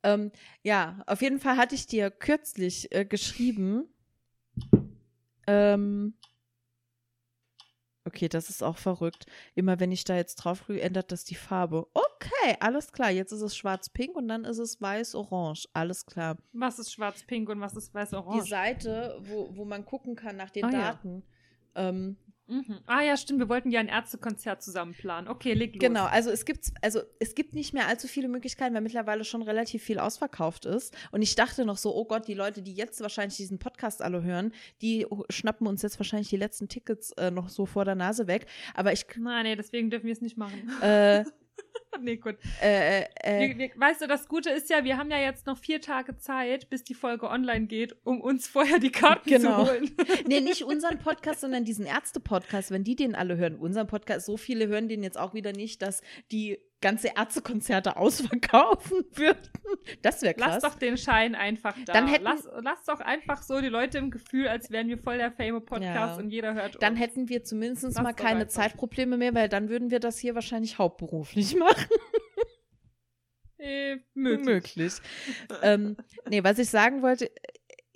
[0.04, 3.90] Ähm, ja, auf jeden Fall hatte ich dir kürzlich äh, geschrieben.
[5.48, 6.14] Ähm,
[8.06, 9.26] okay, das ist auch verrückt.
[9.56, 11.88] Immer wenn ich da jetzt drauf rühre, ändert das die Farbe.
[11.94, 13.12] Okay, alles klar.
[13.12, 15.68] Jetzt ist es schwarz-pink und dann ist es weiß-orange.
[15.74, 16.38] Alles klar.
[16.54, 18.50] Was ist schwarz-pink und was ist Die weiß-orange?
[18.50, 20.72] Seite, wo, wo man gucken kann nach den ja.
[20.72, 21.24] Daten.
[21.76, 22.18] Ähm,
[22.48, 22.80] Mhm.
[22.86, 23.40] Ah ja, stimmt.
[23.40, 25.28] Wir wollten ja ein Ärztekonzert zusammen planen.
[25.28, 25.82] Okay, leg los.
[25.82, 29.42] Genau, also es gibt also es gibt nicht mehr allzu viele Möglichkeiten, weil mittlerweile schon
[29.42, 30.96] relativ viel ausverkauft ist.
[31.12, 34.24] Und ich dachte noch so, oh Gott, die Leute, die jetzt wahrscheinlich diesen Podcast alle
[34.24, 38.28] hören, die schnappen uns jetzt wahrscheinlich die letzten Tickets äh, noch so vor der Nase
[38.28, 38.46] weg.
[38.74, 40.72] Aber ich Nein, nee, deswegen dürfen wir es nicht machen.
[40.82, 41.24] äh,
[42.02, 42.36] nee, gut.
[42.62, 45.58] äh, äh, Wir, wir, weißt du, das Gute ist ja, wir haben ja jetzt noch
[45.58, 49.66] vier Tage Zeit, bis die Folge online geht, um uns vorher die Karten Genau.
[49.66, 49.92] zu holen.
[50.28, 53.56] nee, nicht unseren Podcast, sondern diesen Ärzte-Podcast, wenn die den alle hören.
[53.56, 59.04] Unseren Podcast, so viele hören den jetzt auch wieder nicht, dass die ganze Ärztekonzerte ausverkaufen
[59.14, 59.50] würden.
[60.02, 60.60] Das wäre krass.
[60.62, 61.94] Lass doch den Schein einfach da.
[61.94, 65.18] Dann hätten- lass, lass doch einfach so die Leute im Gefühl, als wären wir voll
[65.18, 66.16] der Fame-Podcast Ja.
[66.18, 67.02] und jeder hört dann uns.
[67.02, 68.48] hätten wir zumindest Lass mal keine.
[68.48, 71.88] Zeitprobleme mehr, weil dann würden wir das hier wahrscheinlich hauptberuflich machen.
[73.58, 74.46] äh, möglich.
[74.76, 74.94] Möglich.
[75.64, 75.98] ähm,
[76.30, 77.32] nee, was ich sagen wollte,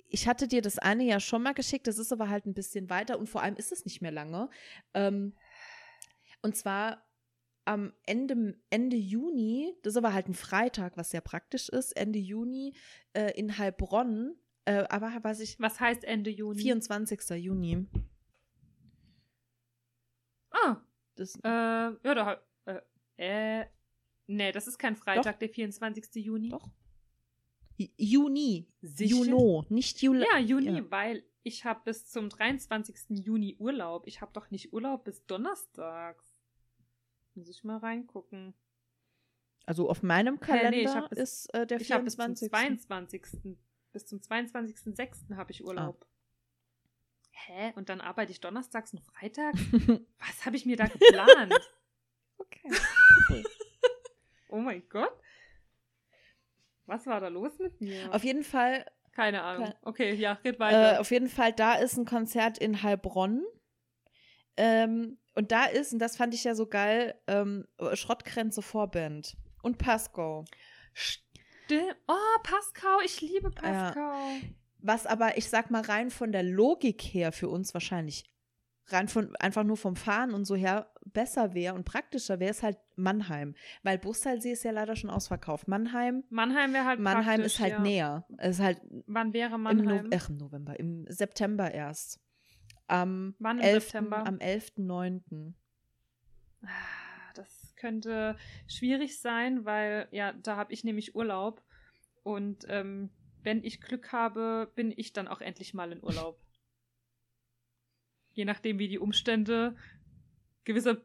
[0.08, 2.90] ich hatte dir das eine ja schon mal geschickt, das ist aber halt ein bisschen
[2.90, 4.50] weiter und vor allem ist es nicht mehr lange.
[4.92, 5.36] Ähm,
[6.42, 7.06] und zwar
[7.64, 12.18] am Ende, Ende Juni, das ist aber halt ein Freitag, was sehr praktisch ist, Ende
[12.18, 12.74] Juni
[13.12, 14.34] äh, in Heilbronn,
[14.64, 16.60] äh, aber was ich, Was heißt Ende Juni?
[16.60, 17.30] 24.
[17.42, 17.86] Juni.
[20.50, 20.76] Ah,
[21.14, 22.80] Das, äh, ja, da, äh,
[23.60, 23.66] äh,
[24.26, 26.24] nee, das ist kein Freitag, der 24.
[26.24, 26.48] Juni.
[26.50, 26.68] Doch.
[27.96, 28.68] Juni.
[28.80, 29.16] Sicher?
[29.16, 30.24] Juno, nicht Juli.
[30.30, 30.90] Ja, Juni, Ja.
[30.90, 33.18] weil ich habe bis zum 23.
[33.24, 34.06] Juni Urlaub.
[34.06, 36.31] Ich habe doch nicht Urlaub bis Donnerstags.
[37.34, 38.54] Muss ich mal reingucken.
[39.64, 42.36] Also auf meinem Kalender nee, ich hab bis- ist äh, der ich habe bis zum
[42.36, 42.50] 24.
[42.50, 43.22] 22.
[43.92, 45.36] Bis zum 22.06.
[45.36, 46.06] habe ich Urlaub.
[47.30, 47.72] Hä?
[47.76, 49.58] Und dann arbeite ich donnerstags und freitags?
[50.18, 51.54] Was habe ich mir da geplant?
[52.38, 53.44] Okay.
[54.48, 55.12] oh mein Gott.
[56.86, 58.12] Was war da los mit mir?
[58.12, 59.72] Auf jeden Fall, Keine Ahnung.
[59.82, 61.00] Okay, ja, äh, weiter.
[61.00, 63.44] auf jeden Fall, da ist ein Konzert in Heilbronn.
[64.56, 69.36] Ähm, und da ist, und das fand ich ja so geil, ähm, Schrottgrenze Vorband.
[69.62, 70.44] Und Pasco.
[70.92, 71.94] Still.
[72.08, 74.40] Oh, Pascal, ich liebe Pascal.
[74.78, 78.24] Was aber, ich sag mal, rein von der Logik her für uns wahrscheinlich,
[78.86, 82.62] rein von, einfach nur vom Fahren und so her besser wäre und praktischer wäre es
[82.62, 83.54] halt Mannheim.
[83.82, 85.68] Weil Brustalsee ist ja leider schon ausverkauft.
[85.68, 87.80] Mannheim, Mannheim wäre halt Mannheim ist halt ja.
[87.80, 88.26] näher.
[88.38, 90.08] Es ist halt Wann wäre Im, Mannheim?
[90.08, 92.20] no ach, im November, im September erst.
[92.86, 93.84] Am Wann im 11.
[93.84, 94.26] September?
[94.26, 95.52] Am 11.9.
[96.62, 96.68] Ah,
[97.34, 98.36] Das könnte
[98.68, 101.62] schwierig sein, weil ja, da habe ich nämlich Urlaub.
[102.22, 103.10] Und ähm,
[103.42, 106.38] wenn ich Glück habe, bin ich dann auch endlich mal in Urlaub.
[108.34, 109.76] Je nachdem, wie die Umstände
[110.64, 110.98] gewisser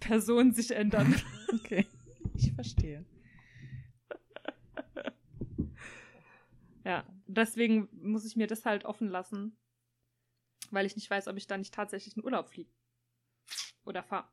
[0.00, 1.14] Personen sich ändern.
[1.54, 1.86] Okay.
[2.34, 3.04] Ich verstehe.
[6.84, 9.56] ja, deswegen muss ich mir das halt offen lassen,
[10.72, 12.70] weil ich nicht weiß, ob ich da nicht tatsächlich in Urlaub fliege.
[13.84, 14.28] Oder fahre.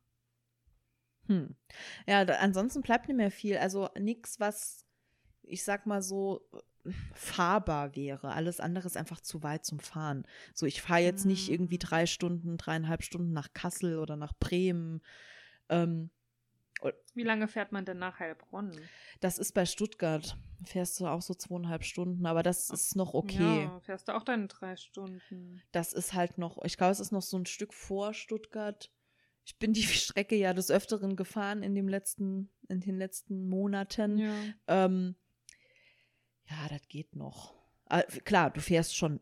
[1.28, 1.56] Hm.
[2.08, 3.58] Ja, da, ansonsten bleibt nicht mehr viel.
[3.58, 4.86] Also nichts, was,
[5.44, 6.50] ich sag mal so,
[7.14, 8.32] fahrbar wäre.
[8.32, 10.26] Alles andere ist einfach zu weit zum Fahren.
[10.54, 11.54] So, ich fahre jetzt nicht Hm.
[11.54, 15.02] irgendwie drei Stunden, dreieinhalb Stunden nach Kassel oder nach Bremen.
[15.70, 16.10] Ähm,
[17.14, 18.72] Wie lange fährt man denn nach Heilbronn?
[19.20, 20.38] das ist bei Stuttgart.
[20.66, 23.64] Fährst du auch so zweieinhalb Stunden, aber das ist noch okay.
[23.64, 25.62] Ja, fährst du auch deine drei Stunden.
[25.72, 28.92] Das ist halt noch, ich glaube, es ist noch so ein Stück vor Stuttgart.
[29.46, 34.18] Ich bin die Strecke ja des Öfteren gefahren in dem letzten, in den letzten Monaten.
[34.18, 34.36] Ja.
[34.68, 35.16] Ähm,
[36.50, 37.56] ja, das geht noch.
[37.86, 39.20] Aber klar, du fährst schon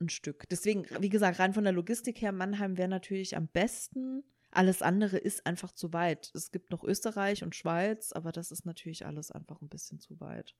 [0.00, 0.48] ein Stück.
[0.50, 4.24] Deswegen, wie gesagt, rein von der Logistik her, Mannheim wäre natürlich am besten.
[4.54, 6.30] Alles andere ist einfach zu weit.
[6.34, 10.20] Es gibt noch Österreich und Schweiz, aber das ist natürlich alles einfach ein bisschen zu
[10.20, 10.54] weit.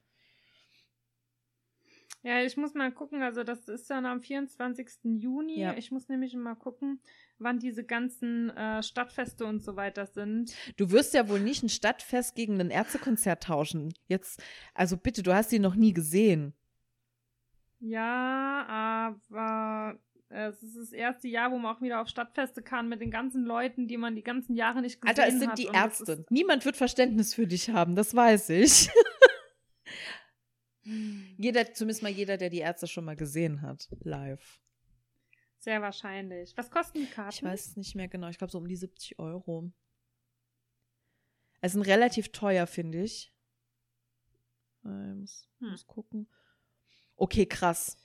[2.24, 4.88] Ja, ich muss mal gucken, also das ist dann am 24.
[5.04, 5.60] Juni.
[5.60, 5.76] Ja.
[5.76, 7.00] Ich muss nämlich mal gucken,
[7.38, 10.54] wann diese ganzen äh, Stadtfeste und so weiter sind.
[10.76, 13.92] Du wirst ja wohl nicht ein Stadtfest gegen ein Ärztekonzert tauschen.
[14.08, 14.42] Jetzt,
[14.72, 16.54] also bitte, du hast ihn noch nie gesehen.
[17.78, 19.98] Ja, aber
[20.28, 23.44] es ist das erste Jahr, wo man auch wieder auf Stadtfeste kann mit den ganzen
[23.44, 25.56] Leuten, die man die ganzen Jahre nicht gesehen Alter, es hat.
[25.56, 26.26] sind die Ärzte.
[26.30, 28.90] Niemand wird Verständnis für dich haben, das weiß ich.
[31.38, 34.60] jeder, zumindest mal jeder, der die Ärzte schon mal gesehen hat, live.
[35.58, 36.52] Sehr wahrscheinlich.
[36.56, 37.30] Was kosten die Karten?
[37.34, 38.28] Ich weiß es nicht mehr genau.
[38.28, 39.72] Ich glaube so um die 70 Euro.
[41.62, 43.32] Es sind relativ teuer, finde ich.
[44.84, 45.70] Äh, Ich muss, Hm.
[45.70, 46.28] muss gucken.
[47.16, 47.96] Okay, krass.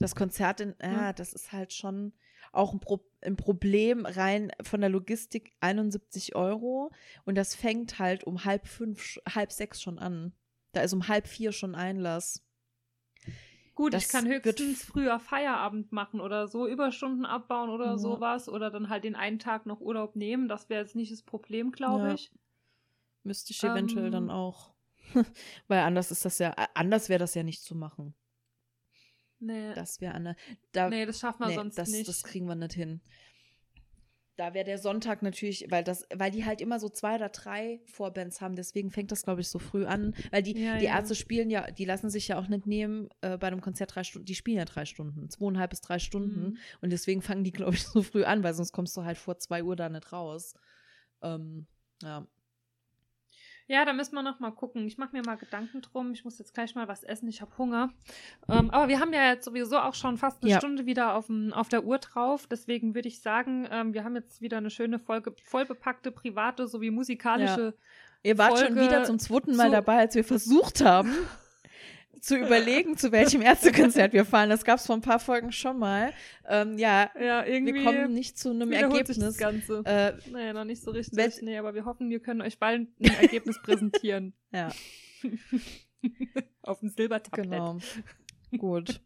[0.00, 1.14] Das Konzert in, ja, Hm.
[1.16, 2.12] das ist halt schon
[2.52, 6.92] auch ein, Pro ein Problem rein von der Logistik 71 Euro
[7.24, 10.32] und das fängt halt um halb fünf, halb sechs schon an.
[10.72, 12.44] Da ist um halb vier schon Einlass.
[13.74, 17.98] Gut, Das ich kann höchstens früher Feierabend machen oder so, Überstunden abbauen oder Ja.
[17.98, 18.48] sowas.
[18.48, 20.48] Oder dann halt den einen Tag noch Urlaub nehmen.
[20.48, 22.14] Das wäre jetzt nicht das Problem, glaube Ja.
[22.14, 22.32] ich.
[23.22, 24.12] Müsste ich eventuell Ähm.
[24.12, 24.74] dann auch.
[25.68, 28.14] Weil anders ist das ja, anders wäre das ja nicht zu machen.
[29.40, 30.36] Nee, Das wäre eine.
[30.72, 32.08] Da, nee das schaffen wir nee, sonst das, nicht.
[32.08, 33.00] das kriegen wir nicht hin.
[34.36, 37.80] Da wäre der Sonntag natürlich, weil das, weil die halt immer so zwei oder drei
[37.86, 40.14] Vorbands haben, deswegen fängt das, glaube ich, so früh an.
[40.30, 40.96] Weil die, Ja, die ja.
[40.96, 44.04] Ärzte spielen ja, die lassen sich ja auch nicht nehmen äh, bei einem Konzert drei
[44.04, 46.40] Stunden, die spielen ja drei Stunden, zweieinhalb bis drei Stunden.
[46.40, 46.56] Mhm.
[46.80, 49.38] Und deswegen fangen die, glaube ich, so früh an, weil sonst kommst du halt vor
[49.38, 50.54] zwei Uhr da nicht raus.
[51.20, 51.66] Ähm,
[52.02, 52.24] ja.
[53.70, 54.86] Ja, da müssen wir noch mal gucken.
[54.86, 56.12] Ich mache mir mal Gedanken drum.
[56.12, 57.28] Ich muss jetzt gleich mal was essen.
[57.28, 57.90] Ich habe Hunger.
[58.48, 60.58] Ähm, aber wir haben ja jetzt sowieso auch schon fast eine Ja.
[60.58, 62.46] Stunde wieder auf, dem, auf der Uhr drauf.
[62.46, 66.90] Deswegen würde ich sagen, ähm, wir haben jetzt wieder eine schöne Folge, vollbepackte private sowie
[66.90, 67.74] musikalische.
[68.22, 71.12] Ihr wart schon Folge wieder zum zweiten Mal zu- dabei, als wir versucht haben,
[72.20, 74.50] zu überlegen, zu welchem Ärztekonzert wir fahren.
[74.50, 76.12] Das gab es vor ein paar Folgen schon mal.
[76.46, 79.18] Ähm, ja, Ja, irgendwie wir kommen nicht zu einem Ergebnis.
[79.18, 79.82] das Ganze.
[79.84, 81.42] Äh, Naja, noch nicht so richtig.
[81.42, 84.34] Nee, aber wir hoffen, wir können euch bald ein Ergebnis präsentieren.
[84.52, 84.70] ja,
[86.62, 87.44] Auf dem Silbertablett.
[87.50, 87.78] genau.
[88.56, 89.00] Gut,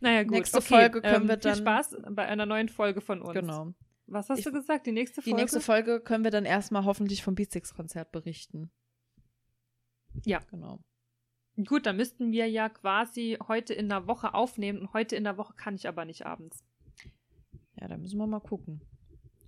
[0.00, 0.32] Naja, gut.
[0.32, 0.66] Nächste okay.
[0.68, 3.34] Folge können ähm, wir Viel dann- Spaß bei einer neuen Folge von uns.
[3.34, 3.74] genau.
[4.06, 4.86] Was hast Ich- du gesagt?
[4.86, 5.42] Die nächste Die Folge?
[5.42, 8.70] nächste Folge können wir dann erstmal hoffentlich vom Beatsticks-Konzert berichten.
[10.24, 10.40] Ja.
[10.50, 10.80] Genau.
[11.66, 15.36] Gut, dann müssten wir ja quasi heute in der Woche aufnehmen und heute in der
[15.36, 16.64] Woche kann ich aber nicht abends.
[17.80, 18.80] Ja, da müssen wir mal gucken,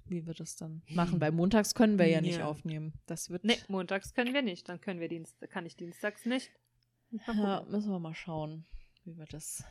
[0.07, 1.21] wie wir das dann machen.
[1.21, 2.47] Weil montags können wir ja nicht Ja.
[2.47, 2.93] aufnehmen.
[3.07, 3.45] Das wird.
[3.45, 4.69] Nee, montags können wir nicht.
[4.69, 6.53] Dann können wir Dienst kann ich dienstags nicht.
[7.27, 8.67] Ja, müssen wir mal schauen,
[9.05, 9.65] wie wir das.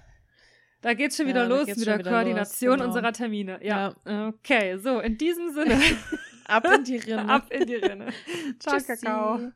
[0.81, 2.87] Da geht's schon Ja, wieder da los mit der Koordination los, genau.
[2.87, 3.59] unserer Termine.
[3.63, 3.95] Ja.
[4.29, 5.79] Okay, so, in diesem Sinne,
[6.45, 7.29] Ab in die Rinne.
[7.29, 8.11] ab in die Rinne.
[8.59, 8.87] Ciao, Tschüssi.
[9.05, 9.51] Kakao.